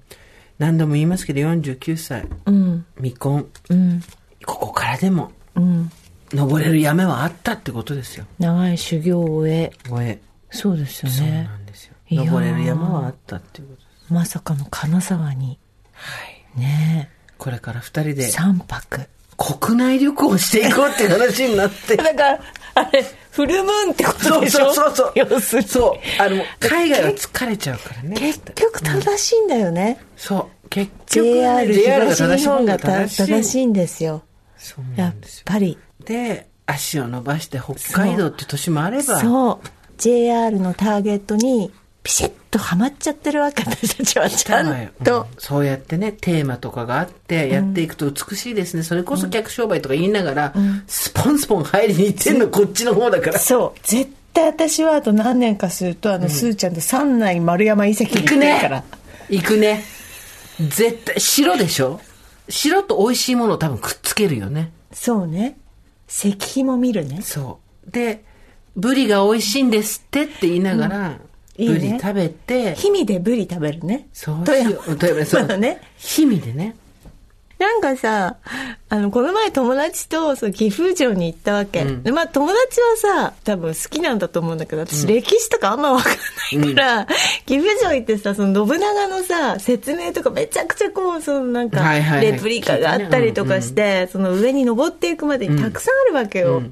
[0.59, 3.47] 何度も言いますけど、49歳、うん未婚。
[3.69, 4.03] うん
[4.47, 5.91] ここからでも、うん
[6.33, 8.25] 登れる山はあったってことですよ。
[8.41, 10.19] 長い修行を終えごえ。
[10.51, 11.95] そうですよそうねなんですよ。
[12.11, 14.13] 登れる山はあったっていうことです。
[14.13, 15.59] まさかの金沢に
[15.93, 16.15] は
[16.57, 16.61] い。
[16.61, 19.01] ねこれから二人で3泊
[19.37, 21.97] 国内旅行をしていこうっていう話になって。
[21.99, 22.41] だから
[22.75, 24.73] あれフルムーンってことそうでしょ？
[24.73, 25.13] そうそうそう。
[25.15, 26.23] 要するにそう。
[26.23, 28.17] あの、海外は疲れちゃうからね。
[28.17, 30.69] 結局正しいんだよね、そう。
[30.71, 31.33] 結局、ね、
[31.75, 33.67] JR 東日本がた正しい。
[33.67, 34.23] んですよ
[34.57, 35.15] そうやっ。
[35.45, 35.77] ぱり
[36.07, 39.69] で、足を伸ばして北海道って年もあれば、そう
[39.99, 41.71] JR のターゲットに
[42.07, 44.31] ピシッとはまっちゃってるわけ私たちは。
[44.31, 45.27] ちゃんと、うん。
[45.39, 48.85] そうやってね、テーマとかがあって、やっていくと美しいですね。
[48.85, 50.55] それこそ客商売とか言いながら、
[50.87, 53.39] スポンスポン入りに行ってんのこっちの方だから。
[53.41, 53.81] そう。
[53.83, 58.85] 絶対私はあと何年かするとあの、スーちゃんと三内丸山遺跡に行行くねくから。
[59.29, 59.83] 行くね。
[60.61, 62.01] 絶対、白でしょ？
[62.49, 64.71] 白と美味しいものを多分くっつけるよね。
[64.93, 65.59] そうね。
[66.09, 67.21] 石碑も見るね。
[67.23, 67.91] そう。
[67.91, 68.23] で、
[68.77, 71.19] ブリが美味しいんですってって言いながら、
[71.59, 75.25] ブリ食べて、氷見でブリ食べるねそうしよう。
[75.25, 75.47] そう。
[75.59, 75.81] ね
[76.17, 76.77] 氷見でね。
[77.59, 78.37] なんかさ、
[78.89, 81.83] あの、この前友達と、そう、岐阜城に行ったわけ。
[81.83, 82.03] うん。
[82.03, 87.07] でまあ、友達はさ、多分好きなんだと思うんだけど、私、歴史とかあんまわかんないから、
[87.47, 91.81] 岐阜城行ってさ、その信長のさ、説明とかめちゃくちゃこう、そのなんか、
[92.21, 96.63] レプリカがあったりとかして、その上に登っていくまでにたくさんあるわけよ。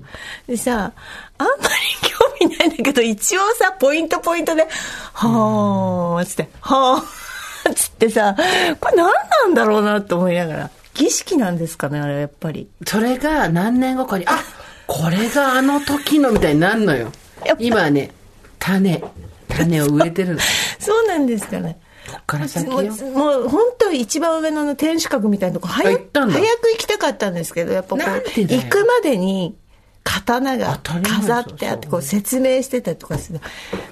[0.46, 0.92] でさ、
[1.38, 4.68] あんまり興味ないんだけど、一応さ、ポイントポイントで、
[5.14, 7.23] はー、つって、はー、
[7.74, 8.34] つってさ、
[8.80, 10.70] これ何なんだろうなって思いながら。
[10.94, 12.68] 儀式なんですかね、あれ、やっぱり。
[12.86, 14.38] それが何年後かに、あ
[14.86, 17.10] これがあの時のみたいになるのよ。
[17.58, 18.10] 今はね、
[18.58, 19.02] 種、
[19.48, 20.36] 種を植えてるの。
[20.36, 20.42] こ
[20.78, 21.78] そうなんですかね。
[22.18, 29.56] っから先もう本当一番上の天守閣みたいなとこ早あ行ったんだ早く行きたかったんですけどやっぱこう行くまでに
[30.02, 33.40] 刀が飾ってあってこう説明してたりとかする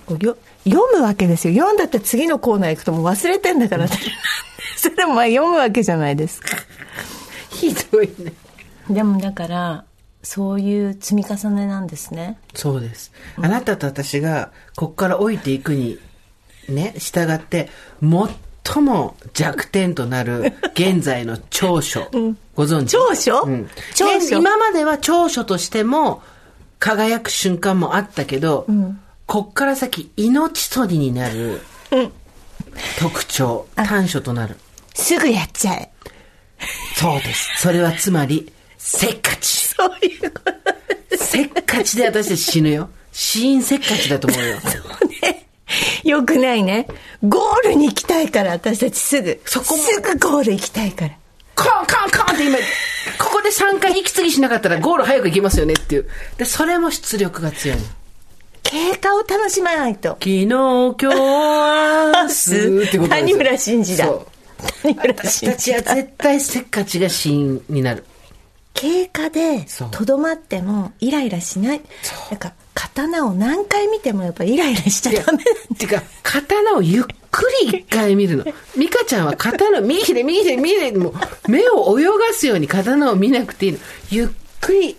[0.06, 1.54] こうよ読むわけですよ。
[1.54, 3.86] 読んだって次のコーナー行くともう忘れてんだから
[4.76, 6.40] それもまあ読むわけじゃないです。
[6.40, 6.56] か
[7.50, 8.32] ひどいね。
[8.88, 9.84] でもだから
[10.22, 12.38] そういう積み重ねなんですね。
[12.54, 13.12] そうです。
[13.36, 15.98] あなたと私が、こっから老いていくに、
[16.68, 17.68] ね、従って、
[18.64, 22.08] 最も弱点となる現在の長所。
[22.54, 22.92] ご存知？
[22.92, 23.42] 長所？
[23.42, 23.70] うん。
[23.94, 24.18] 長所。
[24.18, 26.22] 現今までは長所としても
[26.78, 28.66] 輝く瞬間もあったけど、
[29.26, 31.62] こっから先命取りになる
[32.98, 34.56] 特徴、短所となる。
[34.94, 35.90] すぐやっちゃえ。
[36.94, 37.60] そうです。
[37.60, 39.46] それはつまり、せっかち。
[39.46, 40.40] そういうこ
[41.10, 41.16] と。
[41.16, 42.90] せっかちで私たち死ぬよ。
[43.12, 44.56] 死因せっかちだと思うよ。
[45.22, 45.48] ね。
[46.04, 46.86] よくないね。
[47.22, 49.40] ゴールに行きたいから、私たちすぐ。
[49.46, 51.16] そこもすぐゴール行きたいから。
[51.54, 52.58] コンコンコンって今、
[53.18, 56.08] ここで3回息継ぎしなかったらゴール早く行けますよねっていう。
[56.36, 57.84] で、それも出力が強いの。
[58.62, 60.10] 経過を楽しまないと。
[60.10, 64.26] 昨日、今日、明日ってことですよ谷村新司だそう。
[64.82, 68.04] 谷村私新司たちは絶対せっかちが死因になる。
[68.74, 71.80] 経過でとどまってもイライラしない。
[72.30, 78.44] なんか刀を何回見てもやっぱイライラしちゃダメなんてか、刀をゆっくり一回見るの。
[78.78, 83.78] 美香ちゃんは刀を右左右左右左もう目を泳がすように刀を見なくていいの。
[84.10, 84.28] ゆっ
[84.60, 84.96] くり、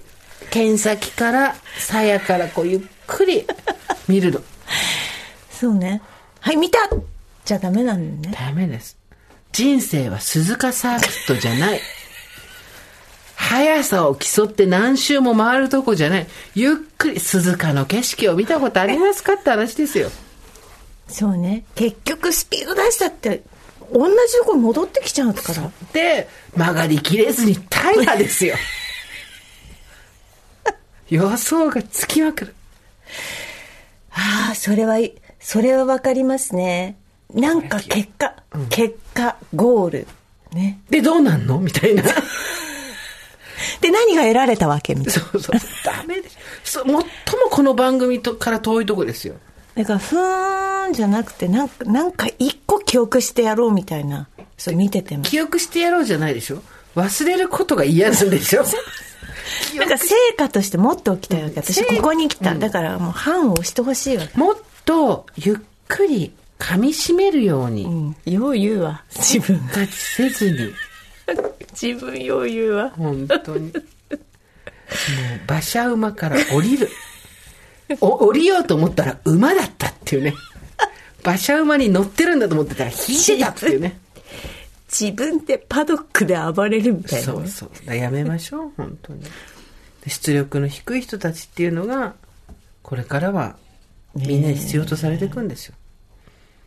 [0.52, 2.82] 剣先から、鞘からこうゆっ
[3.14, 3.46] くり
[4.08, 4.42] 見るの。
[5.52, 6.02] そうね。
[6.40, 6.80] はい、見た
[7.46, 8.36] じゃダメなんね。
[8.38, 8.98] ダメです。
[9.52, 11.80] 人生は鈴鹿サーキットじゃない。
[13.36, 16.28] 速さを競って何周も回るとこじゃない。
[16.56, 20.10] ゆっくり鈴鹿の景色を見たことありますかって話ですよ。
[21.08, 21.64] そうね。
[21.76, 23.44] 結局スピード出したって、
[23.92, 25.72] 同じとこに戻ってきちゃうから。
[25.94, 28.56] で、曲がりきれずに大破ですよ。
[31.10, 32.56] 予想がつきまくる。
[34.12, 34.98] ああ、それは、
[35.40, 36.98] それはわかりますね。
[37.34, 38.34] なんか結果、
[38.70, 40.08] 結果、ゴール。
[40.54, 40.80] ね。
[40.90, 41.60] で、どうなんの？
[41.60, 42.04] みたいな。
[43.82, 45.20] で、何が得られたわけみたいな。
[45.22, 45.56] そうそう。
[45.84, 46.38] ダメです。
[46.64, 47.02] そう最も
[47.50, 49.36] この番組とから遠いとこですよ。
[49.76, 54.28] だから、ふーんじゃなくて、なんか、なんか一個記憶してやろうみたいな。
[54.58, 55.24] そう、見てても。
[55.24, 56.62] 記憶してやろうじゃないでしょ？
[56.96, 58.64] 忘れることが嫌なんでしょ？
[59.78, 61.62] なんか成果として持っておきたいわけ。
[61.62, 62.56] 私、ここに来た。
[62.56, 64.38] だから、もう、判を押してほしいわけ。
[64.38, 65.56] もっとゆっ
[65.88, 68.16] くり噛み締めるように、うん。
[68.26, 69.04] よう言うわ。
[69.16, 69.60] 自分。
[69.74, 70.74] ガチせずに、
[71.80, 72.90] 自分よう言うわ。
[72.92, 73.66] 本当に。
[73.66, 73.82] もう、
[75.48, 76.90] 馬車馬から降りる。
[78.00, 80.34] お降りようと思ったら馬だったっていうね。
[81.24, 84.00] 馬車馬に乗ってるんだと思ってたら引いてたっていうね。
[84.98, 87.48] 自分でパドックで暴れるみたいなね。
[87.48, 87.96] そうそう。
[87.96, 89.24] やめましょう、本当に。
[89.24, 89.30] で
[90.10, 92.14] 出力の低い人たちっていうのが、
[92.84, 93.56] これからは
[94.14, 95.76] みんなに必要とされていくんですよ。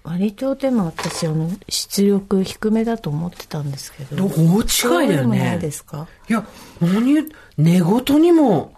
[0.03, 5.71] 割とでも私あの出力低めだと思ってたんですけど大違いだよねで。
[5.71, 6.07] すか？
[6.29, 6.47] いや、
[6.81, 8.73] 何言う、寝言にも、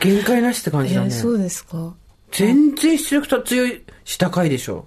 [0.00, 1.06] 限界なしって感じだね。
[1.08, 1.94] えそうですか？
[2.30, 4.86] 全然出力と強いし高いでしょ。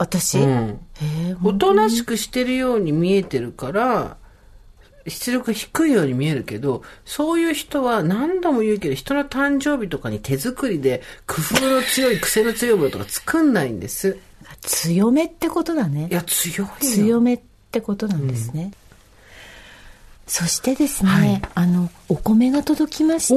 [0.00, 0.80] え私、うん。
[1.02, 4.16] えーおとなしくしてるように見えてるから、
[5.06, 14.18] 出力が低いように見えるけど、そういう人は何度も言うけど、人の誕生日とかに手作りで工夫の強い、癖の強いものとか作んないんです。
[14.62, 16.08] 強めってことだね。
[16.10, 16.70] いや、強いよ。
[16.80, 17.40] 強めっ
[17.70, 18.72] てことなんですね、
[20.26, 21.42] そしてですね、はい。
[21.54, 23.34] あのお米が届きまして。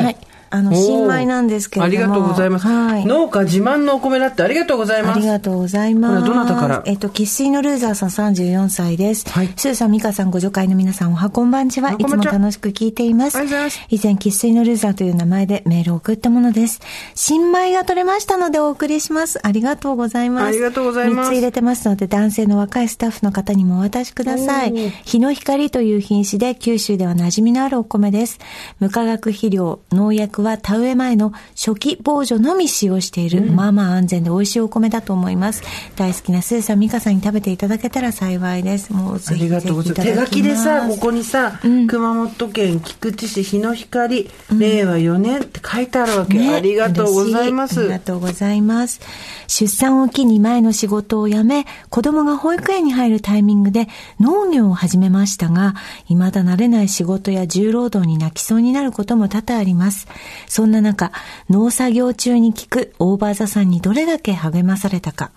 [0.00, 2.66] はいあの新米なんですけれどもありがとうございます。
[2.66, 5.16] はい農家自慢のお米だってありがとうございます。
[5.16, 6.26] ありがとうございます。
[6.26, 6.82] どなたから？
[6.86, 9.28] えっと、生粋のルーザーさん34歳です。
[9.28, 11.92] はいスーさん、ミカさん、ご助会の皆さん、おはこんばんちは。
[11.92, 13.36] いつも楽しく聞いています。
[13.38, 16.80] ありがとうございます以前、生粋のルーザーという名前でメールを送ったものです。
[17.14, 19.38] 新米が取れましたのでお送りします。
[19.46, 20.46] ありがとうございます。
[20.46, 24.72] ありがとうございます3つ入れてますので、男性の若いスタッフの方にもお渡しください。
[25.04, 28.38] 日の光という品種で、九州では馴染みのあるお米です。
[28.80, 35.62] 無化学肥料、農薬は田植え前の初期防除のみ使用している、まあまあ安全で美味しいお米だと思います。
[35.96, 38.92] 大好きなスーさん、ミカさんに食べていただけたら幸いです。
[38.92, 40.10] もうあぜひりがとうございます。
[40.10, 46.38] 手書きでさ、ここにさ、熊本県菊池市日の光、令和4年って書いてあるわけ。
[46.38, 47.80] ねありがとうございます。
[47.80, 49.00] ありがとうございます。
[49.46, 53.88] 出産を機に前の仕事を辞め、子供が保育園に入るタイミングで
[54.18, 55.74] 農業を始めましたが、
[56.06, 60.06] 未だ慣れない仕事や重労働に泣きそうになることも多々あります。
[60.46, 61.12] そんな中、
[61.50, 65.32] 農作業中に聞くオーバーザさんにどれだけ励まされたか。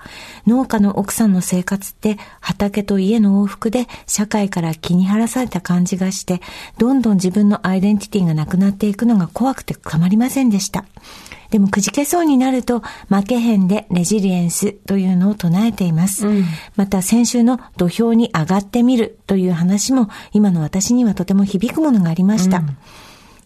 [0.45, 6.41] 農家の奥さんの生活って畑と家の往復で社会から気に晴らされた感じがして、
[6.77, 10.85] どんどん自分のアイデンティティがなくなっていくのが怖くてたまりませんでした。
[11.49, 16.27] でもくじけそうになると負けへんでレジリエンスというのを唱えています。
[16.75, 22.63] また先週の土俵に上がってみるという話も今の私にはとても響くものがありました。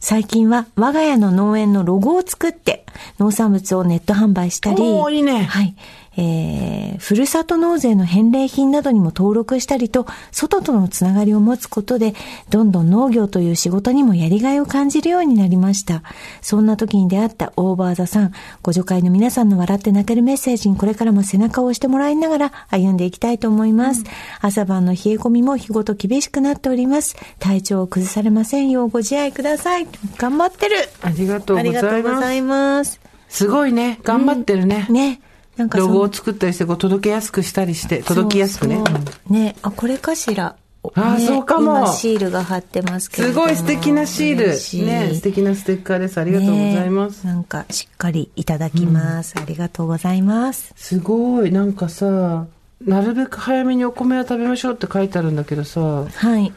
[0.01, 2.85] 最近は我が家の農園のロゴを作って
[3.19, 5.75] 農産物をネット販売したり、いいねはい。
[6.17, 12.13] えー、ふるさと納税の返礼品などにも登録したりと、外とのつながりを持つことで、
[12.49, 16.03] どんどん農業という仕事にもやりがいを感じるようになりました。
[16.41, 24.03] そんな時に出会ったオーバーザさん、ご助会の皆さんの笑って泣けるメッセージにこれからも背中を押してもらいながら歩んでいきたいと思います。
[24.41, 27.15] 朝晩の冷え込みも日ごと厳しくなっております。
[27.39, 29.87] 体調を崩されませんようご自愛ください。
[30.17, 31.85] 頑張ってるありがとうございます。
[31.85, 32.99] ありがとうございます。
[33.29, 33.99] すごいね。
[34.03, 34.87] 頑張ってるね。
[34.89, 35.21] ね。
[35.61, 38.77] なんかロゴを作ったりして、こう届けやすくしたりして、届きやすくね。
[38.77, 38.91] そうそ
[39.29, 40.55] うね、あ、これかしら。
[40.95, 44.47] あねそうかも今シールが貼ってますけどもごい素敵なシール。
[44.83, 46.19] ね、素敵なステッカーです。
[46.19, 47.23] ありがとうございます。
[47.27, 49.35] ねなんかしっかりいただきます。
[49.37, 50.73] ありがとうございます。
[50.75, 52.47] すごい、なんかさ、
[52.83, 56.51] なるべく早めにお米は食べましょうって書いてあるんだけどさ、はい。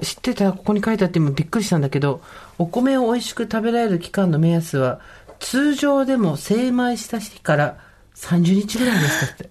[0.00, 0.52] 知ってた？
[0.52, 2.22] ここに書いてあって今びっくりしたんだけど、
[2.56, 5.00] お米を美味しく食べられる期間の目安は、
[5.40, 7.78] 通常でも精米した日から
[8.20, 9.50] 30日ぐらいですかって。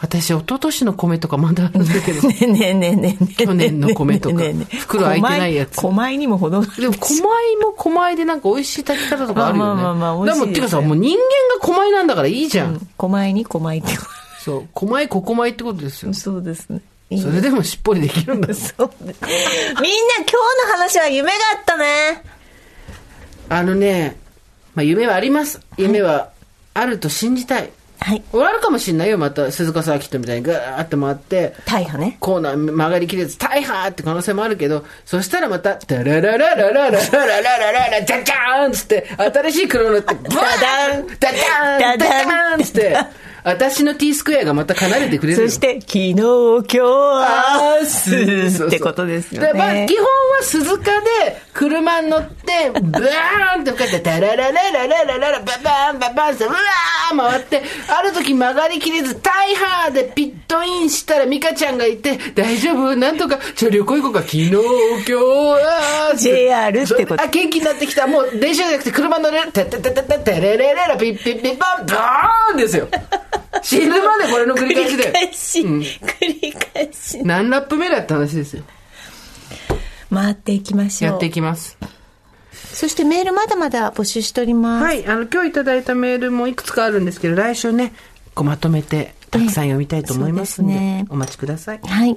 [0.00, 4.44] 私、一昨年の米とかまだあるんだけど、 ねえねえねえねえ去年の米とか
[4.78, 9.82] 袋開いてないやつ小米にも程があるでも、狛米も狛米でなんか美味しい炊き方とかあるよね。
[9.82, 11.22] まあまあまあまあ美味しいでも、てかさ、もう人間
[11.56, 12.88] が狛米なんだからいいじゃん。
[12.96, 14.04] 小米に小米ってこ
[14.44, 14.68] そう。
[14.72, 16.18] 狛米、小米ってことですよと。。
[16.18, 16.80] そうですね。
[17.10, 18.54] いいそれでもしっぽりできるんだ。
[18.54, 20.32] そうみんな今日
[20.64, 22.22] の話は夢があったね。
[23.48, 24.16] あのね、
[24.76, 25.60] まあ夢はあります。
[25.76, 26.30] 夢は
[26.74, 27.70] あると信じたい。
[28.00, 28.22] はい。
[28.30, 32.16] 終わるかもしんないよ、また鈴鹿サーキットみたいにガーって回って、大破ね。
[32.20, 42.96] コーナー曲がりきれず大破って可能性もあるけど、そしたらまた、ダララララララララララララジャジャーンつって、新しい車乗って、ブワーンダダーンダダーンつって、
[43.48, 45.48] 私の T スクエアがまた奏でてくれるよ。
[45.48, 49.96] そして、昨日、今日、明日ってことですよでまあ、ね基。
[49.96, 50.10] 本は
[50.42, 62.94] 鈴鹿で車に乗って、ブーンって吹かれて、ダララララララララ、ババーンババーンって、うわー回って、ある時曲がりきれず、大破でピットインしたらミカちゃんがいて、大丈夫？
[62.96, 65.14] なんとか、じゃあ旅行行こうか、昨日、今日、
[65.64, 68.06] あー JR ってことあ、元気になってきた。
[68.06, 69.52] もう電車じゃなくて車乗れる。
[69.52, 72.88] てってってってって、てれれれら、ピッピッピッパン、ドーンですよ。
[73.62, 75.12] 死ぬまでこれの繰り返し繰りで。
[75.12, 77.22] 返し、うん繰り返し。
[77.24, 78.62] 何ラップ目だって話ですよ。
[80.12, 81.10] 回っていきましょう。
[81.12, 81.76] やっていきます。
[82.52, 84.84] そしてメールまだまだ募集しております。
[84.84, 87.92] はい、あの、今日いただいたメールもいくつかあるんですけど、来週ね、
[88.34, 91.80] こうまとめて、たくさん読みたいと思いますんで、ねお待ちください。
[91.82, 92.16] はい。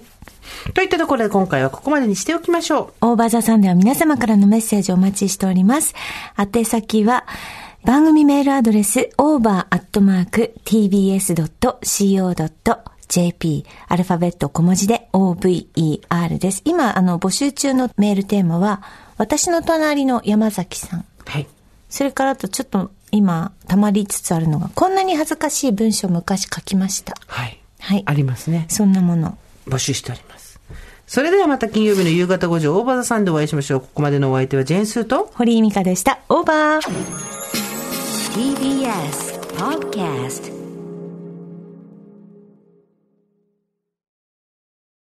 [0.73, 5.93] といったところで今回はここまでにしておきましょオーバーザさんでは皆様からのメッセージをお待ちしております。
[6.37, 7.25] 宛先は、
[7.83, 10.05] 番組メールアドレス、over.tbs.co.jp、
[13.87, 16.61] アルファベット小文字で over です。
[16.63, 18.83] 今、あの、募集中のメールテーマは、
[19.17, 20.99] 私の隣の山崎さん。
[20.99, 21.05] う。
[21.25, 21.47] はい。
[21.89, 27.15] それからあとちょっと今、溜まりつつあるのが、こんなに恥ずかしい文章を昔書きました。
[27.25, 27.57] はい。
[27.79, 28.67] はいありますね。
[28.69, 29.39] そんなもの。
[29.67, 30.59] 募集しております。
[31.07, 33.81] それではまた金曜日の夕方5時、大場座さんでお会いしましょう。
[33.81, 36.19] ここまでのお相手はジェーンスーと、堀井美香でした。
[36.29, 37.40] オーバー
[38.31, 40.60] TBS Podcast